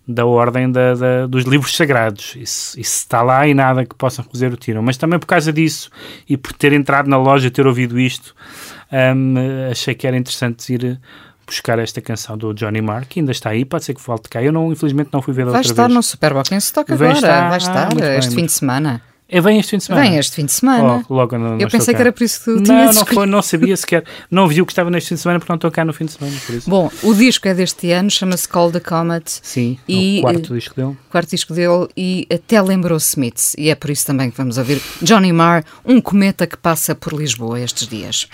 da 0.08 0.24
ordem 0.24 0.70
da, 0.70 0.94
da- 0.94 1.26
dos 1.26 1.44
livros 1.44 1.76
sagrados. 1.76 2.34
Isso, 2.36 2.78
isso 2.78 2.98
está 2.98 3.22
lá 3.22 3.46
e 3.46 3.54
nada 3.54 3.84
que 3.84 3.94
possam 3.94 4.24
fazer 4.24 4.52
o 4.52 4.56
tiram. 4.56 4.82
Mas 4.82 4.96
também 4.96 5.18
por 5.18 5.26
causa 5.26 5.52
disso 5.52 5.90
e 6.28 6.36
por 6.36 6.52
ter 6.52 6.72
entrado 6.72 7.08
na 7.08 7.16
loja 7.18 7.48
e 7.48 7.50
ter 7.50 7.66
ouvido 7.66 7.98
isto, 7.98 8.34
hum, 8.92 9.34
achei 9.70 9.94
que 9.94 10.06
era 10.06 10.16
interessante 10.16 10.72
ir 10.72 11.00
buscar 11.46 11.78
esta 11.78 12.00
canção 12.00 12.36
do 12.36 12.52
Johnny 12.52 12.80
Marr, 12.80 13.06
que 13.08 13.20
ainda 13.20 13.30
está 13.32 13.50
aí, 13.50 13.64
pode 13.64 13.84
ser 13.84 13.94
que 13.94 14.00
volte 14.00 14.28
cá. 14.28 14.42
Eu, 14.42 14.52
não, 14.52 14.72
infelizmente, 14.72 15.10
não 15.12 15.22
fui 15.22 15.32
ver 15.32 15.44
da 15.46 15.52
Vai 15.52 15.60
outra 15.60 15.72
estar 15.72 15.82
vez. 15.84 15.94
no 15.94 16.02
Superbox 16.02 16.50
em 16.52 16.56
stock 16.56 16.88
Vai 16.94 17.08
agora. 17.08 17.12
estar. 17.18 17.40
Vai 17.48 17.54
Ah, 17.54 17.56
estar 17.56 17.94
bem, 17.94 18.18
este 18.18 18.34
fim 18.34 18.46
de 18.46 18.52
semana. 18.52 19.00
É, 19.28 19.40
vem 19.40 19.58
este 19.58 19.70
fim 19.70 19.78
de 19.78 19.84
semana? 19.84 20.04
Vem 20.08 20.18
este 20.18 20.36
fim 20.36 20.44
de 20.44 20.52
semana. 20.52 21.04
Oh, 21.08 21.14
logo 21.14 21.36
não, 21.36 21.50
não 21.56 21.58
Eu 21.60 21.68
pensei 21.68 21.92
cá. 21.92 21.98
que 21.98 22.02
era 22.02 22.12
por 22.12 22.22
isso 22.22 22.38
que 22.38 22.44
tu 22.44 22.50
Não, 22.56 22.62
tinhas 22.62 22.84
não, 22.84 22.90
escolhido. 22.90 23.14
foi, 23.14 23.26
não 23.26 23.42
sabia 23.42 23.76
sequer. 23.76 24.04
Não 24.30 24.46
viu 24.46 24.64
que 24.64 24.70
estava 24.70 24.88
neste 24.88 25.08
fim 25.08 25.14
de 25.16 25.20
semana 25.20 25.40
porque 25.40 25.50
não 25.50 25.56
estou 25.56 25.70
cá 25.70 25.84
no 25.84 25.92
fim 25.92 26.04
de 26.04 26.12
semana, 26.12 26.36
por 26.46 26.54
isso. 26.54 26.70
Bom, 26.70 26.90
o 27.02 27.12
disco 27.12 27.48
é 27.48 27.54
deste 27.54 27.90
ano, 27.90 28.08
chama-se 28.08 28.48
Call 28.48 28.70
the 28.70 28.78
Comet. 28.78 29.24
Sim, 29.42 29.78
e, 29.88 30.18
o 30.18 30.22
quarto 30.22 30.52
eh, 30.52 30.56
disco 30.56 30.74
dele. 30.76 30.96
quarto 31.10 31.30
disco 31.30 31.52
dele 31.54 31.88
e 31.96 32.26
até 32.32 32.62
lembrou 32.62 32.98
Smiths. 32.98 33.54
E 33.58 33.68
é 33.68 33.74
por 33.74 33.90
isso 33.90 34.06
também 34.06 34.30
que 34.30 34.36
vamos 34.36 34.58
ouvir 34.58 34.80
Johnny 35.02 35.32
Marr, 35.32 35.64
um 35.84 36.00
cometa 36.00 36.46
que 36.46 36.56
passa 36.56 36.94
por 36.94 37.12
Lisboa 37.12 37.58
estes 37.60 37.88
dias. 37.88 38.28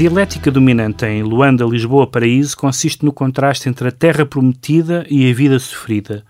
Dialética 0.00 0.50
dominante 0.50 1.04
em 1.04 1.22
Luanda, 1.22 1.62
Lisboa, 1.62 2.06
Paraíso 2.06 2.56
consiste 2.56 3.04
no 3.04 3.12
contraste 3.12 3.68
entre 3.68 3.88
a 3.88 3.92
terra 3.92 4.24
prometida 4.24 5.04
e 5.10 5.30
a 5.30 5.34
vida 5.34 5.58
sofrida, 5.58 6.24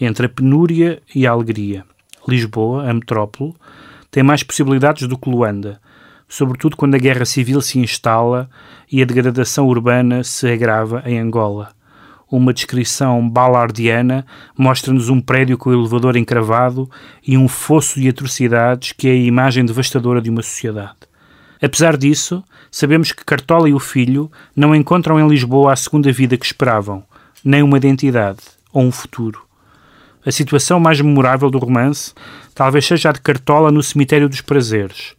entre 0.00 0.26
a 0.26 0.28
penúria 0.28 1.02
e 1.12 1.26
a 1.26 1.32
alegria. 1.32 1.84
Lisboa, 2.28 2.88
a 2.88 2.94
metrópole, 2.94 3.54
tem 4.08 4.22
mais 4.22 4.44
possibilidades 4.44 5.08
do 5.08 5.18
que 5.18 5.28
Luanda, 5.28 5.80
sobretudo 6.28 6.76
quando 6.76 6.94
a 6.94 6.98
guerra 6.98 7.24
civil 7.24 7.60
se 7.60 7.80
instala 7.80 8.48
e 8.88 9.02
a 9.02 9.04
degradação 9.04 9.66
urbana 9.66 10.22
se 10.22 10.46
agrava 10.46 11.02
em 11.04 11.18
Angola. 11.18 11.70
Uma 12.30 12.54
descrição 12.54 13.28
balardiana 13.28 14.24
mostra-nos 14.56 15.08
um 15.08 15.20
prédio 15.20 15.58
com 15.58 15.72
elevador 15.72 16.16
encravado 16.16 16.88
e 17.26 17.36
um 17.36 17.48
fosso 17.48 18.00
de 18.00 18.08
atrocidades 18.08 18.92
que 18.92 19.08
é 19.08 19.10
a 19.10 19.16
imagem 19.16 19.64
devastadora 19.64 20.22
de 20.22 20.30
uma 20.30 20.42
sociedade. 20.42 21.07
Apesar 21.60 21.96
disso, 21.96 22.42
sabemos 22.70 23.12
que 23.12 23.24
Cartola 23.24 23.68
e 23.68 23.74
o 23.74 23.80
filho 23.80 24.30
não 24.54 24.74
encontram 24.74 25.18
em 25.18 25.28
Lisboa 25.28 25.72
a 25.72 25.76
segunda 25.76 26.12
vida 26.12 26.36
que 26.36 26.46
esperavam, 26.46 27.04
nem 27.44 27.62
uma 27.62 27.76
identidade 27.76 28.40
ou 28.72 28.84
um 28.84 28.92
futuro. 28.92 29.42
A 30.24 30.30
situação 30.30 30.78
mais 30.78 31.00
memorável 31.00 31.50
do 31.50 31.58
romance 31.58 32.12
talvez 32.54 32.86
seja 32.86 33.10
a 33.10 33.12
de 33.12 33.20
Cartola 33.20 33.72
no 33.72 33.82
Cemitério 33.82 34.28
dos 34.28 34.40
Prazeres, 34.40 35.14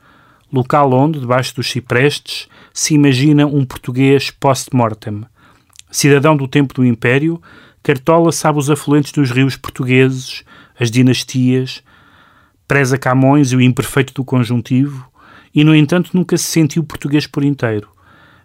local 0.51 0.93
onde, 0.93 1.19
debaixo 1.19 1.55
dos 1.55 1.69
ciprestes, 1.69 2.47
se 2.73 2.93
imagina 2.93 3.45
um 3.45 3.65
português 3.65 4.31
post-mortem. 4.31 5.23
Cidadão 5.91 6.37
do 6.37 6.47
tempo 6.47 6.73
do 6.73 6.85
Império, 6.85 7.41
Cartola 7.81 8.31
sabe 8.31 8.59
os 8.59 8.69
afluentes 8.69 9.11
dos 9.11 9.31
rios 9.31 9.55
portugueses, 9.55 10.43
as 10.79 10.91
dinastias, 10.91 11.81
preza 12.67 12.97
Camões 12.97 13.51
e 13.51 13.55
o 13.55 13.61
imperfeito 13.61 14.13
do 14.13 14.23
conjuntivo, 14.23 15.08
e, 15.53 15.63
no 15.63 15.75
entanto, 15.75 16.11
nunca 16.13 16.37
se 16.37 16.45
sentiu 16.45 16.83
português 16.83 17.25
por 17.27 17.43
inteiro, 17.43 17.89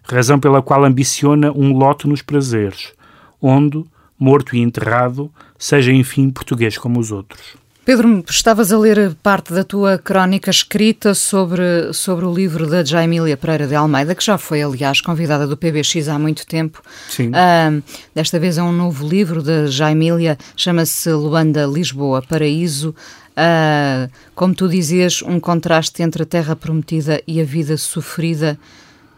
razão 0.03 0.39
pela 0.39 0.61
qual 0.61 0.83
ambiciona 0.83 1.51
um 1.51 1.77
lote 1.77 2.07
nos 2.07 2.21
prazeres, 2.21 2.93
onde, 3.41 3.83
morto 4.17 4.55
e 4.55 4.59
enterrado, 4.59 5.31
seja 5.57 5.91
enfim 5.91 6.29
português 6.29 6.77
como 6.77 6.99
os 6.99 7.11
outros. 7.11 7.64
Pedro, 7.85 8.25
estavas 8.27 8.73
a 8.73 8.79
ler 8.79 9.13
parte 9.21 9.53
da 9.53 9.63
tua 9.63 9.99
crónica 9.99 10.49
escrita 10.49 11.13
sobre, 11.13 11.93
sobre 11.93 12.25
o 12.25 12.33
livro 12.33 12.65
da 12.65 12.83
Jaimília 12.83 13.37
Pereira 13.37 13.67
de 13.67 13.75
Almeida, 13.75 14.15
que 14.15 14.25
já 14.25 14.39
foi, 14.39 14.63
aliás, 14.63 15.01
convidada 15.01 15.45
do 15.45 15.55
PBX 15.55 16.07
há 16.07 16.17
muito 16.17 16.47
tempo. 16.47 16.81
Sim. 17.07 17.27
Uh, 17.27 17.83
desta 18.15 18.39
vez 18.39 18.57
é 18.57 18.63
um 18.63 18.71
novo 18.71 19.07
livro 19.07 19.43
da 19.43 19.67
Jaimília, 19.67 20.35
chama-se 20.57 21.11
Luanda, 21.11 21.67
Lisboa, 21.67 22.23
Paraíso. 22.23 22.89
Uh, 23.37 24.09
como 24.33 24.55
tu 24.55 24.67
dizias, 24.67 25.21
um 25.21 25.39
contraste 25.39 26.01
entre 26.01 26.23
a 26.23 26.25
terra 26.25 26.55
prometida 26.55 27.21
e 27.27 27.39
a 27.39 27.43
vida 27.43 27.77
sofrida, 27.77 28.57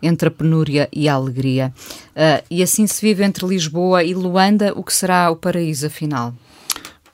entre 0.03 0.27
a 0.27 0.31
penúria 0.31 0.89
e 0.91 1.07
a 1.07 1.13
alegria. 1.13 1.73
Uh, 2.09 2.43
e 2.51 2.61
assim 2.61 2.85
se 2.85 3.01
vive 3.01 3.23
entre 3.23 3.47
Lisboa 3.47 4.03
e 4.03 4.13
Luanda, 4.13 4.73
o 4.75 4.83
que 4.83 4.93
será 4.93 5.31
o 5.31 5.37
paraíso 5.37 5.87
afinal? 5.87 6.33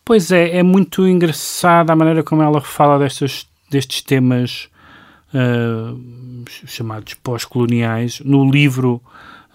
Pois 0.05 0.31
é, 0.31 0.57
é 0.57 0.63
muito 0.63 1.07
engraçada 1.07 1.93
a 1.93 1.95
maneira 1.95 2.23
como 2.23 2.41
ela 2.41 2.59
fala 2.59 2.99
destes, 2.99 3.47
destes 3.69 4.01
temas 4.01 4.69
uh, 5.33 5.97
chamados 6.65 7.13
pós-coloniais. 7.15 8.19
No 8.19 8.49
livro 8.49 9.01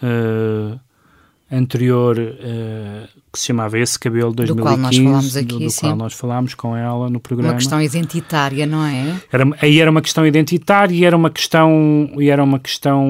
uh, 0.02 0.80
anterior, 1.52 2.18
uh, 2.18 3.08
que 3.30 3.38
se 3.38 3.46
chamava 3.46 3.78
Esse 3.78 3.98
Cabelo 3.98 4.32
2015, 4.32 4.56
do 4.56 4.62
qual 4.62 4.76
nós 4.78 4.96
falámos 4.96 5.36
aqui, 5.36 5.46
do, 5.46 5.58
do 5.58 5.80
qual 5.80 5.96
nós 5.96 6.12
falámos 6.14 6.54
com 6.54 6.74
ela 6.74 7.10
no 7.10 7.20
programa. 7.20 7.52
Uma 7.52 7.58
questão 7.58 7.82
identitária, 7.82 8.64
não 8.64 8.82
é? 8.86 9.20
Era, 9.30 9.44
aí 9.60 9.78
era 9.78 9.90
uma 9.90 10.00
questão 10.00 10.26
identitária 10.26 10.94
e 10.94 11.04
era 11.04 11.16
uma 11.16 11.28
questão, 11.28 12.10
e 12.18 12.30
era 12.30 12.42
uma 12.42 12.58
questão 12.58 13.06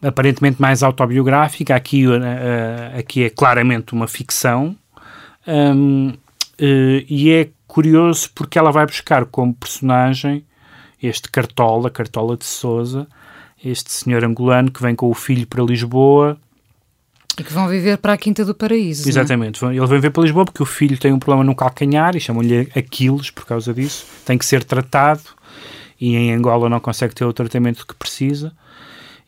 aparentemente 0.00 0.58
mais 0.58 0.82
autobiográfica. 0.82 1.76
Aqui, 1.76 2.06
aqui 2.98 3.24
é 3.24 3.28
claramente 3.30 3.92
uma 3.92 4.08
ficção 4.08 4.74
um, 5.46 6.08
uh, 6.10 7.04
e 7.08 7.30
é 7.30 7.48
curioso 7.66 8.30
porque 8.34 8.58
ela 8.58 8.70
vai 8.70 8.86
buscar 8.86 9.24
como 9.26 9.54
personagem 9.54 10.44
este 11.02 11.30
Cartola, 11.30 11.90
Cartola 11.90 12.36
de 12.36 12.44
Souza, 12.44 13.06
este 13.64 13.90
senhor 13.92 14.24
angolano 14.24 14.70
que 14.70 14.82
vem 14.82 14.94
com 14.94 15.08
o 15.08 15.14
filho 15.14 15.46
para 15.46 15.62
Lisboa. 15.62 16.38
E 17.38 17.42
que 17.42 17.52
vão 17.52 17.68
viver 17.68 17.96
para 17.98 18.12
a 18.12 18.18
Quinta 18.18 18.44
do 18.44 18.54
Paraíso. 18.54 19.08
Exatamente. 19.08 19.64
Ele 19.64 19.86
vem 19.86 20.00
ver 20.00 20.10
para 20.10 20.22
Lisboa 20.22 20.44
porque 20.44 20.62
o 20.62 20.66
filho 20.66 20.98
tem 20.98 21.12
um 21.12 21.18
problema 21.18 21.44
no 21.44 21.54
calcanhar 21.54 22.14
e 22.16 22.20
chamam-lhe 22.20 22.68
Aquiles 22.74 23.30
por 23.30 23.46
causa 23.46 23.72
disso. 23.72 24.04
Tem 24.26 24.36
que 24.36 24.44
ser 24.44 24.62
tratado 24.62 25.22
e 25.98 26.16
em 26.16 26.32
Angola 26.34 26.68
não 26.68 26.80
consegue 26.80 27.14
ter 27.14 27.24
o 27.24 27.32
tratamento 27.32 27.86
que 27.86 27.94
precisa. 27.94 28.52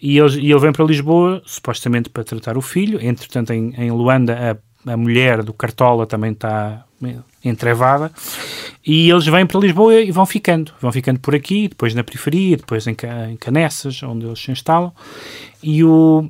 E 0.01 0.19
ele, 0.19 0.41
e 0.41 0.51
ele 0.51 0.61
vem 0.61 0.73
para 0.73 0.85
Lisboa, 0.85 1.41
supostamente 1.47 2.11
para 2.11 2.25
tratar 2.25 2.59
o 2.59 2.61
filho. 2.61 2.99
Entretanto, 3.01 3.53
em, 3.53 3.73
em 3.79 3.91
Luanda, 3.91 4.51
a 4.51 4.57
a 4.87 4.97
mulher 4.97 5.43
do 5.43 5.53
Cartola 5.53 6.07
também 6.07 6.33
está 6.33 6.85
entrevada, 7.45 8.13
e 8.87 9.11
eles 9.11 9.27
vêm 9.27 9.47
para 9.47 9.61
Lisboa 9.61 9.95
e 9.95 10.11
vão 10.11 10.27
ficando, 10.27 10.73
vão 10.81 10.93
ficando 10.93 11.21
por 11.21 11.35
aqui, 11.35 11.69
depois 11.69 11.95
na 11.95 12.05
periferia, 12.05 12.57
depois 12.57 12.87
em, 12.87 12.95
Canessas, 13.39 14.03
onde 14.03 14.27
eles 14.27 14.41
se 14.41 14.51
instalam, 14.51 14.93
e 15.63 15.83
o, 15.85 16.29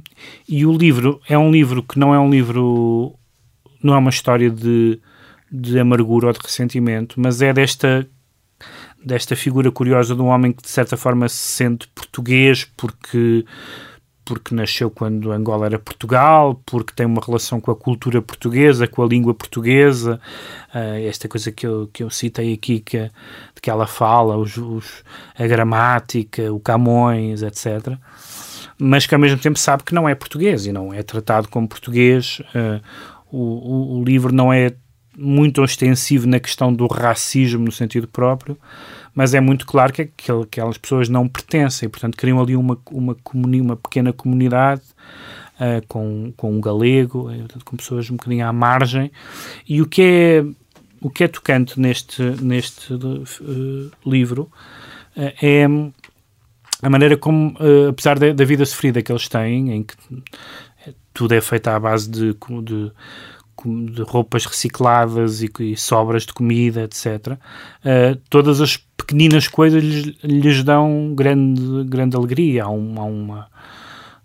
e 0.48 0.64
o 0.64 0.72
livro 0.72 1.20
é 1.28 1.36
um 1.36 1.50
livro 1.50 1.82
que 1.82 1.98
não 1.98 2.14
é 2.14 2.18
um 2.18 2.30
livro, 2.30 3.14
não 3.82 3.94
é 3.94 3.98
uma 3.98 4.10
história 4.10 4.50
de, 4.50 5.00
de 5.50 5.78
amargura 5.78 6.28
ou 6.28 6.32
de 6.32 6.40
ressentimento, 6.42 7.20
mas 7.20 7.42
é 7.42 7.52
desta 7.52 8.08
desta 9.04 9.34
figura 9.34 9.70
curiosa 9.70 10.14
de 10.14 10.22
um 10.22 10.26
homem 10.26 10.52
que 10.52 10.62
de 10.62 10.68
certa 10.68 10.96
forma 10.96 11.28
se 11.28 11.36
sente 11.36 11.88
português 11.88 12.64
porque 12.76 13.44
porque 14.24 14.54
nasceu 14.54 14.90
quando 14.90 15.32
Angola 15.32 15.66
era 15.66 15.78
Portugal, 15.78 16.60
porque 16.64 16.92
tem 16.94 17.06
uma 17.06 17.20
relação 17.24 17.60
com 17.60 17.70
a 17.70 17.76
cultura 17.76 18.22
portuguesa, 18.22 18.86
com 18.86 19.02
a 19.02 19.06
língua 19.06 19.34
portuguesa, 19.34 20.20
uh, 20.74 21.06
esta 21.06 21.28
coisa 21.28 21.50
que 21.50 21.66
eu, 21.66 21.88
que 21.92 22.02
eu 22.02 22.10
citei 22.10 22.52
aqui, 22.52 22.80
que, 22.80 22.98
de 22.98 23.60
que 23.60 23.70
ela 23.70 23.86
fala, 23.86 24.36
os, 24.36 24.56
os, 24.56 25.04
a 25.36 25.46
gramática, 25.46 26.52
o 26.52 26.60
Camões, 26.60 27.42
etc. 27.42 27.96
Mas 28.78 29.06
que 29.06 29.14
ao 29.14 29.20
mesmo 29.20 29.38
tempo 29.38 29.58
sabe 29.58 29.82
que 29.82 29.94
não 29.94 30.08
é 30.08 30.14
português 30.14 30.66
e 30.66 30.72
não 30.72 30.94
é 30.94 31.02
tratado 31.02 31.48
como 31.48 31.68
português. 31.68 32.40
Uh, 32.54 32.80
o, 33.30 33.38
o, 33.38 34.00
o 34.00 34.04
livro 34.04 34.32
não 34.32 34.52
é 34.52 34.72
muito 35.16 35.62
ostensivo 35.62 36.26
na 36.26 36.40
questão 36.40 36.72
do 36.72 36.86
racismo 36.86 37.64
no 37.64 37.72
sentido 37.72 38.08
próprio, 38.08 38.56
mas 39.14 39.34
é 39.34 39.40
muito 39.40 39.66
claro 39.66 39.92
que, 39.92 40.06
que 40.06 40.32
aquelas 40.32 40.78
pessoas 40.78 41.08
não 41.08 41.28
pertencem, 41.28 41.88
portanto 41.88 42.16
criam 42.16 42.40
ali 42.40 42.56
uma, 42.56 42.78
uma, 42.90 43.14
comuni 43.16 43.60
uma 43.60 43.76
pequena 43.76 44.12
comunidade 44.12 44.82
uh, 45.56 45.86
com, 45.86 46.32
com 46.36 46.52
um 46.52 46.60
galego, 46.60 47.30
eh, 47.30 47.44
com 47.64 47.76
pessoas 47.76 48.10
um 48.10 48.16
bocadinho 48.16 48.46
à 48.46 48.52
margem, 48.52 49.12
e 49.68 49.82
o 49.82 49.86
que 49.86 50.02
é, 50.02 50.44
o 51.00 51.10
que 51.10 51.24
é 51.24 51.28
tocante 51.28 51.78
neste, 51.78 52.22
neste 52.42 52.94
uh, 52.94 53.90
livro 54.06 54.50
uh, 55.16 55.32
é 55.42 55.66
a 56.82 56.90
maneira 56.90 57.16
como, 57.16 57.56
apesar 57.88 58.18
da, 58.18 58.32
da, 58.32 58.44
vida 58.44 58.66
sofrida 58.66 59.00
que 59.02 59.12
eles 59.12 59.28
têm, 59.28 59.70
em 59.70 59.84
que 59.84 59.94
tudo 61.14 61.32
é 61.32 61.40
feito 61.40 61.68
à 61.68 61.78
base 61.78 62.10
de, 62.10 62.34
de 62.64 62.90
de 63.92 64.02
roupas 64.02 64.44
recicladas 64.44 65.42
e, 65.42 65.50
e, 65.60 65.76
sobras 65.76 66.24
de 66.24 66.32
comida, 66.32 66.82
etc. 66.82 67.38
Uh, 67.84 68.16
todas 68.28 68.60
as 68.60 68.76
pequeninas 69.02 69.48
coisas 69.48 69.82
lhes, 69.82 70.14
lhes 70.22 70.64
dão 70.64 71.12
grande, 71.14 71.84
grande 71.84 72.16
alegria. 72.16 72.64
Há, 72.64 72.68
há, 72.68 72.70
uma, 72.70 73.46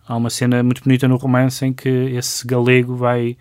há 0.07 0.15
uma 0.15 0.29
cena 0.29 0.61
muito 0.61 0.83
bonita 0.83 1.07
no 1.07 1.17
romance 1.17 1.65
em 1.65 1.73
que 1.73 1.89
esse 1.89 2.45
galego 2.45 2.95
vai 2.95 3.35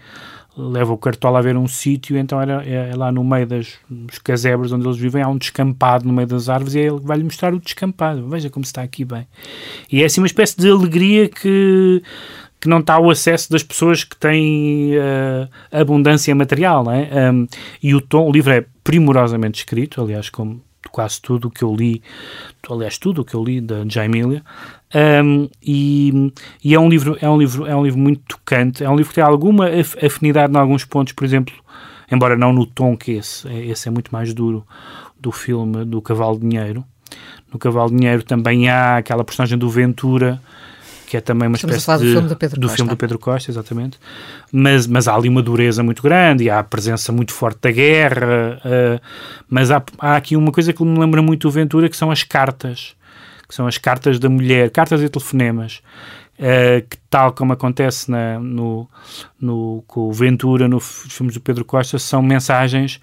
leva 0.59 0.91
o 0.91 0.97
cartola 0.97 1.39
a 1.39 1.43
ver 1.43 1.55
um 1.55 1.69
sítio, 1.69 2.17
então 2.17 2.41
era, 2.41 2.65
é, 2.65 2.89
é, 2.91 2.97
lá 2.97 3.13
no 3.13 3.23
meio 3.23 3.47
das, 3.47 3.75
dos 3.91 4.19
casebres 4.19 4.73
onde 4.73 4.87
eles 4.87 4.97
vivem, 4.97 5.23
há 5.23 5.29
um 5.29 5.37
descampado 5.37 6.07
no 6.07 6.15
meio 6.15 6.27
das 6.27 6.49
árvores 6.49 6.75
e 6.75 6.79
ele 6.79 6.99
vai-lhe 6.99 7.25
mostrar 7.25 7.53
o 7.53 7.61
descampado. 7.61 8.27
Veja 8.27 8.49
como 8.49 8.65
está 8.65 8.83
aqui 8.83 9.05
bem. 9.05 9.27
E 9.93 10.03
é 10.03 10.07
assim 10.07 10.19
uma 10.21 10.27
espécie 10.27 10.57
de 10.57 10.71
alegria 10.71 11.29
que 11.29 12.03
que 12.59 12.69
não 12.69 12.79
está 12.79 12.95
ao 12.95 13.11
acesso 13.11 13.51
das 13.51 13.63
pessoas 13.63 14.03
que 14.03 14.17
têm 14.17 14.97
uh, 14.97 15.49
abundância 15.71 16.35
material, 16.35 16.85
não 16.85 16.93
é? 16.93 17.31
Um, 17.31 17.47
e 17.83 17.95
o 17.95 18.01
tom, 18.01 18.29
o 18.29 18.33
livro 18.33 18.51
é 18.51 18.65
primorosamente 18.83 19.59
escrito, 19.59 20.01
aliás, 20.01 20.31
como 20.31 20.63
quase 20.91 21.21
tudo 21.21 21.49
o 21.49 21.51
que 21.51 21.63
eu 21.63 21.75
li, 21.75 22.03
aliás, 22.69 22.99
tudo 22.99 23.23
o 23.23 23.25
que 23.25 23.35
eu 23.35 23.43
li 23.43 23.61
da 23.61 23.85
Jaimilia, 23.89 24.43
um, 25.25 25.49
e, 25.63 26.33
e, 26.63 26.75
é 26.75 26.81
um 26.81 26.89
livro 26.89 27.17
é 27.21 27.29
um 27.29 27.39
livro 27.39 27.67
é 27.67 27.75
um 27.75 27.85
livro 27.85 27.99
muito 27.99 28.23
tocante, 28.27 28.85
é 28.85 28.89
um 28.89 28.97
livro 28.97 29.11
que 29.11 29.17
tem 29.17 29.25
alguma 29.25 29.67
afinidade 30.03 30.53
em 30.53 30.57
alguns 30.57 30.85
pontos, 30.85 31.13
por 31.13 31.25
exemplo, 31.25 31.55
embora 32.11 32.37
não 32.37 32.53
no 32.53 32.67
tom 32.67 32.97
que 32.97 33.13
esse, 33.13 33.49
esse 33.49 33.89
é 33.89 33.91
muito 33.91 34.13
mais 34.13 34.33
duro 34.33 34.67
do 35.19 35.33
filme 35.33 35.85
do 35.85 36.01
Cavalo 36.01 36.39
de 36.39 36.49
Dinheiro. 36.49 36.85
No 37.53 37.59
Cavalo 37.59 37.91
de 37.91 37.97
Dinheiro 37.97 38.23
também 38.23 38.69
há 38.69 38.99
aquela 38.99 39.25
personagem 39.25 39.59
do 39.59 39.69
Ventura 39.69 40.41
que 41.07 41.17
é 41.17 41.21
também 41.21 41.49
uma 41.49 41.57
Estamos 41.57 41.77
espécie 41.77 42.03
de, 42.03 42.09
do 42.09 42.13
filme 42.13 42.29
do 42.29 42.37
Pedro 42.37 42.61
do 42.61 42.67
Costa. 42.67 42.77
filme 42.77 42.91
do 42.91 42.97
Pedro 42.97 43.19
Costa, 43.19 43.51
exatamente. 43.51 43.99
Mas, 44.53 44.87
mas 44.87 45.09
há 45.09 45.15
ali 45.15 45.29
uma 45.29 45.43
dureza 45.43 45.83
muito 45.83 46.03
grande 46.03 46.45
e 46.45 46.51
há 46.51 46.59
a 46.59 46.65
presença 46.65 47.13
muito 47.13 47.33
forte 47.33 47.61
da 47.63 47.71
guerra. 47.71 48.61
Uh, 48.65 49.01
mas 49.49 49.71
há, 49.71 49.83
há 49.99 50.17
aqui 50.17 50.37
uma 50.37 50.53
coisa 50.53 50.73
que 50.73 50.85
me 50.85 50.99
lembra 50.99 51.23
muito 51.23 51.49
o 51.49 51.51
Ventura, 51.51 51.89
que 51.89 51.97
são 51.97 52.11
as 52.11 52.23
cartas 52.23 52.97
que 53.49 53.55
são 53.55 53.67
as 53.67 53.79
cartas 53.79 54.19
da 54.19 54.29
mulher, 54.29 54.71
cartas 54.71 55.01
e 55.01 55.09
telefonemas, 55.09 55.81
uh, 56.39 56.87
que 56.89 56.97
tal 57.09 57.33
como 57.33 57.53
acontece 57.53 58.11
na, 58.11 58.39
no, 58.41 58.89
no, 59.41 59.85
com 59.87 60.09
o 60.09 60.13
Ventura, 60.13 60.67
nos 60.67 61.07
filmes 61.11 61.35
do 61.35 61.41
Pedro 61.41 61.65
Costa, 61.65 61.99
são 61.99 62.23
mensagens 62.23 63.01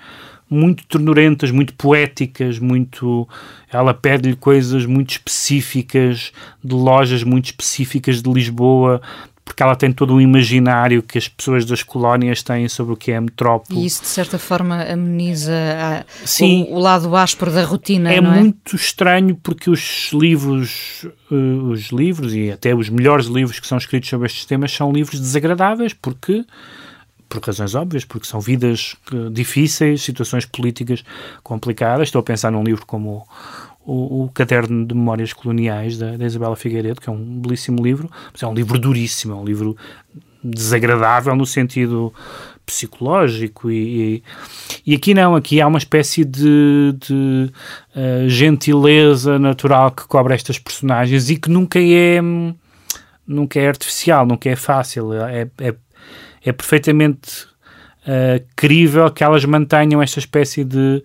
muito 0.53 0.85
ternurentas, 0.85 1.51
muito 1.51 1.73
poéticas, 1.73 2.59
muito. 2.59 3.27
Ela 3.71 3.93
pede-lhe 3.93 4.35
coisas 4.35 4.85
muito 4.85 5.11
específicas, 5.11 6.31
de 6.63 6.75
lojas 6.75 7.23
muito 7.23 7.45
específicas 7.45 8.21
de 8.21 8.31
Lisboa, 8.31 9.01
porque 9.45 9.61
ela 9.61 9.75
tem 9.75 9.91
todo 9.91 10.13
um 10.13 10.21
imaginário 10.21 11.03
que 11.03 11.17
as 11.17 11.27
pessoas 11.27 11.65
das 11.65 11.83
colónias 11.83 12.41
têm 12.41 12.67
sobre 12.69 12.93
o 12.93 12.97
que 12.97 13.11
é 13.11 13.17
a 13.17 13.21
metrópole. 13.21 13.81
E 13.81 13.85
isso, 13.85 14.01
de 14.01 14.07
certa 14.07 14.39
forma, 14.39 14.83
ameniza 14.83 15.53
a, 15.53 16.05
Sim, 16.25 16.67
o, 16.69 16.75
o, 16.75 16.79
lado 16.79 17.13
áspero 17.15 17.51
da 17.51 17.63
rotina, 17.63 18.11
é, 18.11 18.17
é? 18.17 18.21
muito 18.21 18.75
estranho 18.75 19.35
porque 19.35 19.69
os 19.69 20.09
livros, 20.13 21.05
uh, 21.29 21.69
os 21.69 21.89
livros 21.89 22.33
e 22.33 22.51
até 22.51 22.73
os 22.73 22.89
melhores 22.89 23.25
livros 23.25 23.59
que 23.59 23.67
são 23.67 23.77
escritos 23.77 24.09
sobre 24.09 24.27
estes 24.27 24.45
temas 24.45 24.71
são 24.71 24.91
livros 24.91 25.19
desagradáveis 25.19 25.93
porque 25.93 26.45
por 27.39 27.47
razões 27.47 27.73
óbvias, 27.73 28.05
porque 28.05 28.27
são 28.27 28.39
vidas 28.39 28.95
uh, 29.11 29.29
difíceis, 29.29 30.03
situações 30.03 30.45
políticas 30.45 31.03
complicadas. 31.41 32.07
Estou 32.07 32.19
a 32.19 32.23
pensar 32.23 32.51
num 32.51 32.63
livro 32.63 32.85
como 32.85 33.25
o, 33.85 34.25
o 34.25 34.29
Caderno 34.29 34.85
de 34.85 34.93
Memórias 34.93 35.33
Coloniais 35.33 35.97
da, 35.97 36.15
da, 36.15 36.25
Isabela 36.25 36.55
Figueiredo, 36.55 37.01
que 37.01 37.09
é 37.09 37.11
um 37.11 37.41
belíssimo 37.41 37.83
livro, 37.83 38.09
mas 38.31 38.43
é 38.43 38.47
um 38.47 38.53
livro 38.53 38.77
duríssimo, 38.77 39.33
é 39.33 39.35
um 39.35 39.45
livro 39.45 39.75
desagradável 40.43 41.35
no 41.35 41.45
sentido 41.45 42.13
psicológico 42.65 43.71
e, 43.71 44.23
e, 44.85 44.91
e 44.91 44.95
aqui 44.95 45.13
não, 45.13 45.35
aqui 45.35 45.59
há 45.59 45.67
uma 45.67 45.77
espécie 45.77 46.23
de, 46.23 46.95
de 46.99 47.51
uh, 47.95 48.29
gentileza 48.29 49.39
natural 49.39 49.91
que 49.91 50.05
cobre 50.07 50.33
estas 50.33 50.59
personagens 50.59 51.29
e 51.29 51.37
que 51.37 51.49
nunca 51.49 51.79
é 51.79 52.21
nunca 53.25 53.59
é 53.59 53.67
artificial, 53.67 54.25
nunca 54.25 54.49
é 54.49 54.55
fácil, 54.55 55.13
é, 55.13 55.49
é, 55.59 55.75
é 56.45 56.51
perfeitamente 56.51 57.45
uh, 58.07 58.43
crível 58.55 59.09
que 59.11 59.23
elas 59.23 59.45
mantenham 59.45 60.01
esta 60.01 60.19
espécie 60.19 60.63
de 60.63 61.03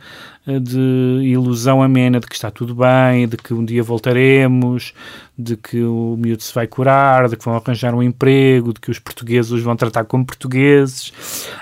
de 0.59 1.21
ilusão 1.25 1.83
amena 1.83 2.21
de 2.21 2.27
que 2.27 2.35
está 2.35 2.51
tudo 2.51 2.75
bem, 2.75 3.29
de 3.29 3.37
que 3.37 3.53
um 3.53 3.63
dia 3.63 3.83
voltaremos, 3.83 4.95
de 5.37 5.57
que 5.57 5.83
o 5.83 6.17
miúdo 6.19 6.43
se 6.43 6.55
vai 6.55 6.67
curar, 6.67 7.29
de 7.29 7.37
que 7.37 7.45
vão 7.45 7.55
arranjar 7.55 7.95
um 7.95 8.03
emprego, 8.03 8.73
de 8.73 8.81
que 8.81 8.91
os 8.91 8.99
portugueses 8.99 9.51
os 9.51 9.63
vão 9.63 9.77
tratar 9.77 10.05
como 10.05 10.25
portugueses, 10.25 11.13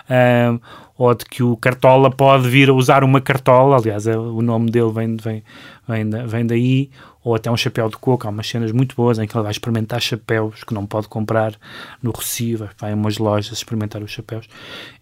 um, 0.09 0.61
ou 0.97 1.15
de 1.15 1.25
que 1.25 1.43
o 1.43 1.57
Cartola 1.57 2.11
pode 2.11 2.49
vir 2.49 2.69
a 2.69 2.73
usar 2.73 3.03
uma 3.03 3.21
cartola, 3.21 3.77
aliás, 3.77 4.07
é, 4.07 4.17
o 4.17 4.41
nome 4.41 4.71
dele 4.71 4.93
vem, 4.93 5.17
vem, 5.17 5.43
vem, 5.87 6.09
vem 6.27 6.47
daí, 6.47 6.91
ou 7.27 7.35
até 7.35 7.51
um 7.51 7.57
chapéu 7.57 7.89
de 7.89 7.97
coco. 7.97 8.25
Há 8.25 8.31
umas 8.31 8.47
cenas 8.47 8.71
muito 8.71 8.95
boas 8.95 9.19
em 9.19 9.27
que 9.27 9.37
ele 9.37 9.43
vai 9.43 9.51
experimentar 9.51 10.01
chapéus 10.01 10.63
que 10.63 10.73
não 10.73 10.87
pode 10.87 11.09
comprar 11.09 11.55
no 12.01 12.13
Recife, 12.13 12.63
vai 12.79 12.93
a 12.93 12.95
umas 12.95 13.19
lojas 13.19 13.53
experimentar 13.53 14.01
os 14.01 14.13
chapéus. 14.13 14.47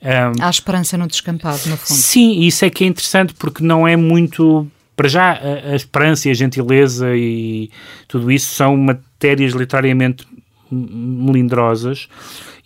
Um, 0.03 0.43
Há 0.43 0.49
esperança 0.49 0.97
no 0.97 1.07
descampado, 1.07 1.61
no 1.69 1.77
fundo. 1.77 1.99
Sim, 1.99 2.41
isso 2.41 2.65
é 2.65 2.71
que 2.71 2.83
é 2.83 2.87
interessante 2.87 3.35
porque 3.35 3.63
não 3.63 3.87
é 3.87 3.95
muito. 3.95 4.67
Para 4.97 5.07
já, 5.07 5.33
a, 5.33 5.73
a 5.73 5.77
esperança 5.77 6.29
e 6.29 6.31
a 6.31 6.35
gentileza 6.35 7.15
e 7.15 7.71
tudo 8.09 8.33
isso 8.33 8.55
são 8.55 8.75
matérias 8.75 9.53
literariamente 9.53 10.27
melindrosas 10.71 12.09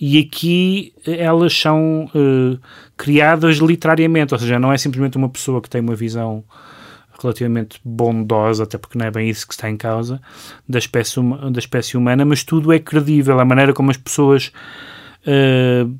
e 0.00 0.20
aqui 0.20 0.92
elas 1.04 1.58
são 1.58 2.08
uh, 2.14 2.58
criadas 2.96 3.56
literariamente, 3.56 4.32
ou 4.34 4.38
seja, 4.38 4.56
não 4.56 4.72
é 4.72 4.78
simplesmente 4.78 5.16
uma 5.16 5.28
pessoa 5.28 5.60
que 5.60 5.68
tem 5.68 5.80
uma 5.80 5.96
visão 5.96 6.44
relativamente 7.20 7.80
bondosa, 7.84 8.64
até 8.64 8.78
porque 8.78 8.98
não 8.98 9.06
é 9.06 9.10
bem 9.10 9.28
isso 9.28 9.46
que 9.46 9.54
está 9.54 9.68
em 9.68 9.76
causa, 9.76 10.20
da 10.68 10.78
espécie, 10.78 11.20
da 11.50 11.58
espécie 11.58 11.96
humana, 11.96 12.24
mas 12.24 12.44
tudo 12.44 12.72
é 12.72 12.78
credível. 12.78 13.38
A 13.40 13.44
maneira 13.44 13.72
como 13.72 13.90
as 13.90 13.96
pessoas 13.96 14.52
uh, 15.26 15.92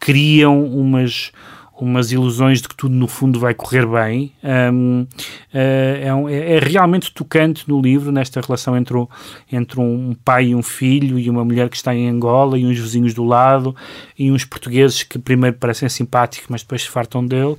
criam 0.00 0.64
umas, 0.64 1.32
umas 1.78 2.12
ilusões 2.12 2.62
de 2.62 2.68
que 2.68 2.76
tudo 2.76 2.94
no 2.94 3.06
fundo 3.06 3.38
vai 3.38 3.52
correr 3.52 3.86
bem. 3.86 4.32
Um, 4.42 5.02
uh, 5.02 5.06
é, 5.52 6.14
um, 6.14 6.28
é, 6.28 6.56
é, 6.56 6.58
realmente 6.58 7.12
tocante 7.12 7.68
no 7.68 7.80
livro, 7.80 8.10
nesta 8.10 8.40
relação 8.40 8.76
entre, 8.76 8.96
o, 8.96 9.08
entre 9.52 9.80
um 9.80 10.16
pai 10.24 10.46
e 10.46 10.54
um 10.54 10.62
filho, 10.62 11.18
e 11.18 11.28
uma 11.28 11.44
mulher 11.44 11.68
que 11.68 11.76
está 11.76 11.94
em 11.94 12.08
Angola, 12.08 12.58
e 12.58 12.64
uns 12.64 12.78
vizinhos 12.78 13.12
do 13.12 13.24
lado, 13.24 13.76
e 14.18 14.30
uns 14.30 14.44
portugueses 14.44 15.02
que 15.02 15.18
primeiro 15.18 15.56
parecem 15.56 15.88
simpáticos, 15.88 16.48
mas 16.48 16.62
depois 16.62 16.82
se 16.82 16.88
fartam 16.88 17.24
dele. 17.24 17.56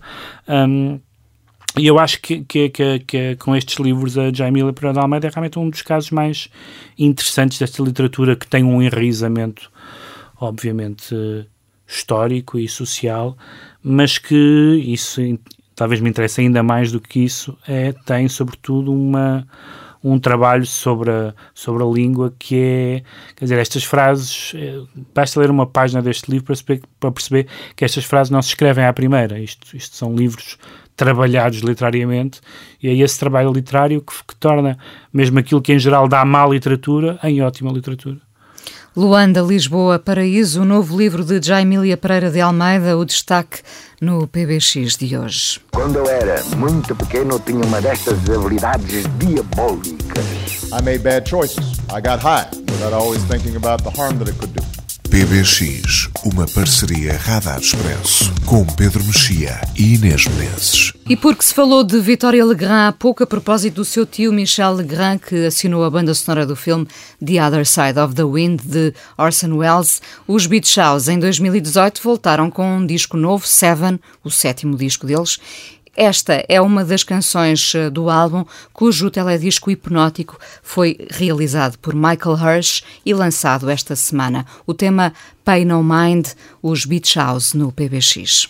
Um, 0.47 0.99
e 1.77 1.87
eu 1.87 1.99
acho 1.99 2.21
que, 2.21 2.43
que, 2.43 2.69
que, 2.69 2.99
que, 2.99 3.35
com 3.37 3.55
estes 3.55 3.77
livros 3.77 4.17
a 4.17 4.31
Jaime 4.31 4.71
Pereira 4.73 4.93
de 4.93 4.99
Almeida 4.99 5.27
é 5.27 5.29
realmente 5.29 5.59
um 5.59 5.69
dos 5.69 5.81
casos 5.81 6.11
mais 6.11 6.49
interessantes 6.97 7.59
desta 7.59 7.83
literatura 7.83 8.35
que 8.35 8.47
tem 8.47 8.63
um 8.63 8.81
enraizamento, 8.81 9.71
obviamente, 10.39 11.13
histórico 11.87 12.57
e 12.57 12.67
social, 12.67 13.37
mas 13.83 14.17
que 14.17 14.35
isso 14.85 15.21
talvez 15.75 15.99
me 15.99 16.09
interesse 16.09 16.41
ainda 16.41 16.63
mais 16.63 16.91
do 16.91 17.01
que 17.01 17.19
isso, 17.19 17.57
é, 17.67 17.91
tem 18.05 18.29
sobretudo 18.29 18.93
uma, 18.93 19.45
um 20.01 20.17
trabalho 20.17 20.65
sobre 20.65 21.11
a, 21.11 21.33
sobre 21.53 21.83
a 21.83 21.85
língua 21.85 22.33
que 22.39 22.55
é, 22.55 23.03
quer 23.35 23.45
dizer, 23.45 23.59
estas 23.59 23.83
frases, 23.83 24.53
é, 24.55 24.81
basta 25.13 25.39
ler 25.39 25.51
uma 25.51 25.67
página 25.67 26.01
deste 26.01 26.31
livro 26.31 26.45
para 26.45 26.55
perceber, 26.55 26.81
para 26.99 27.11
perceber 27.11 27.47
que 27.75 27.83
estas 27.83 28.05
frases 28.05 28.31
não 28.31 28.41
se 28.41 28.49
escrevem 28.49 28.85
à 28.85 28.93
primeira, 28.93 29.37
isto, 29.37 29.75
isto 29.75 29.95
são 29.95 30.15
livros 30.15 30.57
trabalhados 30.95 31.59
literariamente, 31.59 32.39
e 32.81 32.89
é 32.89 32.93
esse 32.93 33.19
trabalho 33.19 33.51
literário 33.51 34.01
que, 34.01 34.13
que 34.27 34.35
torna 34.35 34.77
mesmo 35.13 35.39
aquilo 35.39 35.61
que 35.61 35.73
em 35.73 35.79
geral 35.79 36.07
dá 36.07 36.23
má 36.23 36.45
literatura 36.47 37.19
em 37.23 37.41
ótima 37.41 37.71
literatura. 37.71 38.17
Luanda, 38.97 39.41
Lisboa, 39.41 39.99
Paraíso, 39.99 40.61
o 40.61 40.65
novo 40.65 40.97
livro 40.97 41.25
de 41.25 41.45
Jaimília 41.45 41.97
Pereira 41.97 42.31
de 42.31 42.39
Almeida, 42.39 42.97
o 42.97 43.03
destaque 43.03 43.59
no 43.99 44.25
PBX 44.25 44.95
de 44.95 45.17
hoje. 45.17 45.59
Quando 45.73 45.97
eu 45.97 46.07
era 46.07 46.41
muito 46.55 46.95
pequeno, 46.95 47.37
tinha 47.39 47.61
uma 47.65 47.81
destas 47.81 48.17
habilidades 48.29 49.03
diabólicas. 49.19 50.25
I 50.71 50.81
made 50.81 50.99
bad 50.99 51.29
choices. 51.29 51.77
I 51.89 51.99
got 51.99 52.21
high 52.21 52.47
without 52.71 52.93
always 52.93 53.21
thinking 53.25 53.57
about 53.57 53.83
the 53.83 53.91
harm 53.99 54.17
that 54.19 54.29
it 54.29 54.39
could 54.39 54.53
do. 54.53 54.74
PBX, 55.15 56.09
uma 56.25 56.45
parceria 56.45 57.13
Radar 57.13 57.61
Expresso 57.61 58.33
com 58.45 58.65
Pedro 58.65 59.01
Mexia 59.05 59.61
e 59.73 59.95
Inês 59.95 60.25
Menezes. 60.25 60.91
E 61.09 61.15
porque 61.15 61.41
se 61.41 61.53
falou 61.53 61.85
de 61.85 61.97
Vitória 62.01 62.43
Legrand 62.43 62.89
há 62.89 62.91
pouco 62.91 63.23
a 63.23 63.25
propósito 63.25 63.75
do 63.75 63.85
seu 63.85 64.05
tio 64.05 64.33
Michel 64.33 64.73
Legrand, 64.73 65.19
que 65.19 65.45
assinou 65.45 65.85
a 65.85 65.89
banda 65.89 66.13
sonora 66.13 66.45
do 66.45 66.53
filme 66.53 66.85
The 67.25 67.41
Other 67.41 67.65
Side 67.65 67.97
of 67.97 68.13
the 68.13 68.25
Wind 68.25 68.59
de 68.65 68.93
Orson 69.17 69.53
Welles, 69.53 70.01
os 70.27 70.47
Beach 70.47 70.77
House 70.77 71.07
em 71.07 71.17
2018 71.17 72.01
voltaram 72.03 72.51
com 72.51 72.79
um 72.79 72.85
disco 72.85 73.15
novo, 73.15 73.47
Seven, 73.47 73.97
o 74.21 74.29
sétimo 74.29 74.75
disco 74.75 75.07
deles, 75.07 75.39
esta 75.95 76.43
é 76.49 76.59
uma 76.59 76.83
das 76.83 77.03
canções 77.03 77.73
eh, 77.73 77.89
do 77.89 78.09
álbum 78.09 78.43
cujo 78.73 79.09
teledisco 79.09 79.71
hipnótico 79.71 80.37
foi 80.61 80.97
realizado 81.09 81.77
por 81.79 81.95
Michael 81.95 82.37
Hirsch 82.37 82.83
e 83.05 83.13
lançado 83.13 83.69
esta 83.69 83.95
semana. 83.95 84.45
O 84.67 84.73
tema 84.73 85.13
Pay 85.43 85.63
No 85.63 85.83
Mind, 85.83 86.27
os 86.61 86.85
Beach 86.85 87.17
House 87.17 87.53
no 87.53 87.71
PBX. 87.71 88.49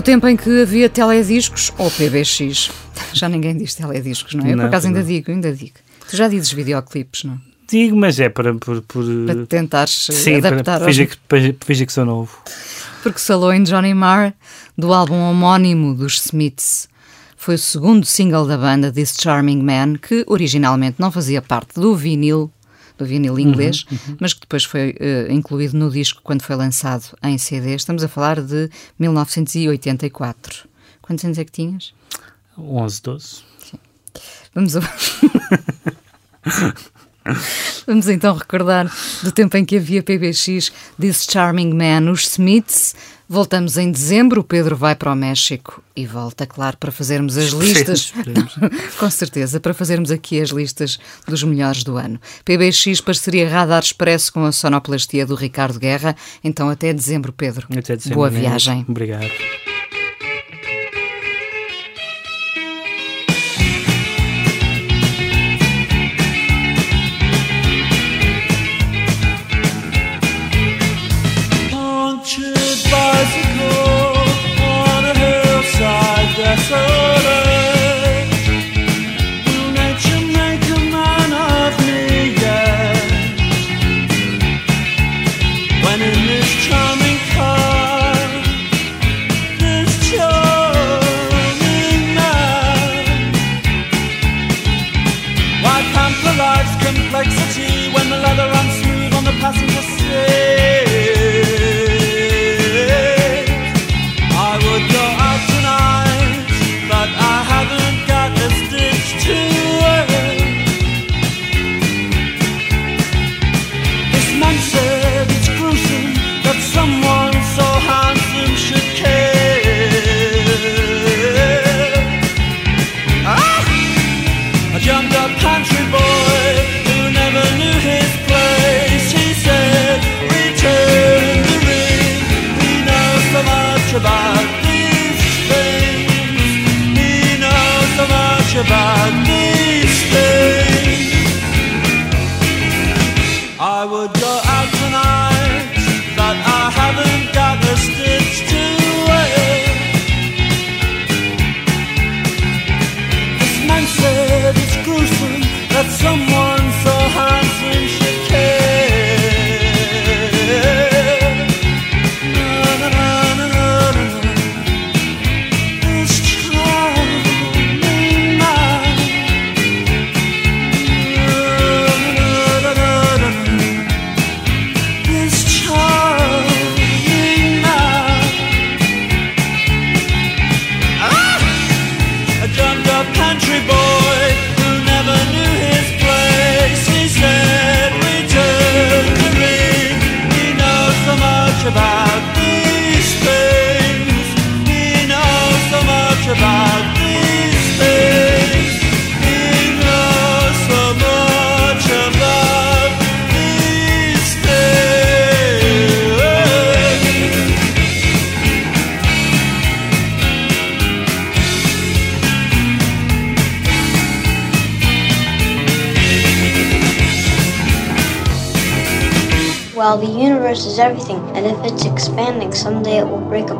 Do 0.00 0.02
tempo 0.02 0.26
em 0.26 0.34
que 0.34 0.62
havia 0.62 0.88
telediscos 0.88 1.70
ou 1.76 1.90
PBX. 1.90 2.70
Já 3.12 3.28
ninguém 3.28 3.54
diz 3.54 3.74
telediscos, 3.74 4.32
não 4.32 4.46
é? 4.46 4.48
Eu, 4.48 4.52
por 4.52 4.56
Não, 4.62 4.66
acaso 4.66 4.86
ainda 4.86 5.00
não. 5.00 5.06
digo, 5.06 5.30
ainda 5.30 5.52
digo. 5.52 5.74
Tu 6.08 6.16
já 6.16 6.26
dizes 6.26 6.50
videoclipes, 6.50 7.24
não? 7.24 7.38
Digo, 7.68 7.94
mas 7.96 8.18
é 8.18 8.30
para. 8.30 8.54
Por, 8.54 8.80
por, 8.80 9.04
Para 9.26 9.44
tentares 9.46 10.08
eh, 10.08 10.12
Sim, 10.14 10.36
adaptar 10.36 10.80
que, 10.86 11.16
para 11.28 11.38
fingir 11.66 11.86
que 11.86 11.92
sou 11.92 12.06
novo. 12.06 12.34
Porque 13.02 13.18
falou 13.18 13.52
em 13.52 13.62
Johnny 13.62 13.92
Marr, 13.92 14.32
do 14.76 14.90
álbum 14.94 15.16
homónimo 15.16 15.94
dos 15.94 16.18
Smiths. 16.24 16.88
Foi 17.36 17.56
o 17.56 17.58
segundo 17.58 18.06
single 18.06 18.46
da 18.46 18.56
banda, 18.56 18.90
This 18.90 19.14
Charming 19.20 19.62
Man, 19.62 19.96
que 19.96 20.24
originalmente 20.26 20.96
não 20.98 21.12
fazia 21.12 21.42
parte 21.42 21.74
do 21.74 21.94
vinil, 21.94 22.50
do 23.00 23.06
vinil 23.06 23.38
inglês, 23.38 23.86
mas 24.20 24.34
que 24.34 24.40
depois 24.40 24.64
foi 24.64 24.94
eh, 25.00 25.26
incluído 25.30 25.76
no 25.76 25.90
disco 25.90 26.20
quando 26.22 26.42
foi 26.42 26.54
lançado 26.54 27.04
em 27.22 27.38
CD. 27.38 27.74
Estamos 27.74 28.04
a 28.04 28.08
falar 28.08 28.40
de 28.40 28.70
1984. 28.98 30.68
Quantos 31.00 31.24
anos 31.24 31.38
é 31.38 31.44
que 31.44 31.52
tinhas? 31.52 31.94
11, 32.58 33.02
12. 33.02 33.42
Vamos, 34.54 34.76
a... 34.76 34.80
Vamos 37.86 38.08
então 38.08 38.36
recordar 38.36 38.90
do 39.22 39.32
tempo 39.32 39.56
em 39.56 39.64
que 39.64 39.76
havia 39.76 40.02
PBX, 40.02 40.70
This 41.00 41.26
Charming 41.30 41.72
Man, 41.72 42.10
os 42.10 42.26
Smiths. 42.26 42.94
Voltamos 43.32 43.76
em 43.76 43.92
dezembro, 43.92 44.40
o 44.40 44.44
Pedro 44.44 44.74
vai 44.76 44.96
para 44.96 45.12
o 45.12 45.14
México 45.14 45.80
e 45.94 46.04
volta, 46.04 46.48
claro, 46.48 46.76
para 46.76 46.90
fazermos 46.90 47.38
as 47.38 47.50
listas. 47.50 48.12
Esperemos, 48.16 48.56
Com 48.98 49.08
certeza, 49.08 49.60
para 49.60 49.72
fazermos 49.72 50.10
aqui 50.10 50.40
as 50.40 50.48
listas 50.48 50.98
dos 51.28 51.44
melhores 51.44 51.84
do 51.84 51.96
ano. 51.96 52.20
PBX, 52.44 53.00
parceria 53.00 53.48
Radar 53.48 53.84
Expresso 53.84 54.32
com 54.32 54.44
a 54.44 54.50
sonoplastia 54.50 55.24
do 55.24 55.36
Ricardo 55.36 55.78
Guerra. 55.78 56.16
Então 56.42 56.68
até 56.68 56.92
dezembro, 56.92 57.32
Pedro. 57.32 57.68
Até 57.70 57.94
dezembro, 57.94 58.16
Boa 58.16 58.30
viagem. 58.30 58.84
Obrigado. 58.88 59.30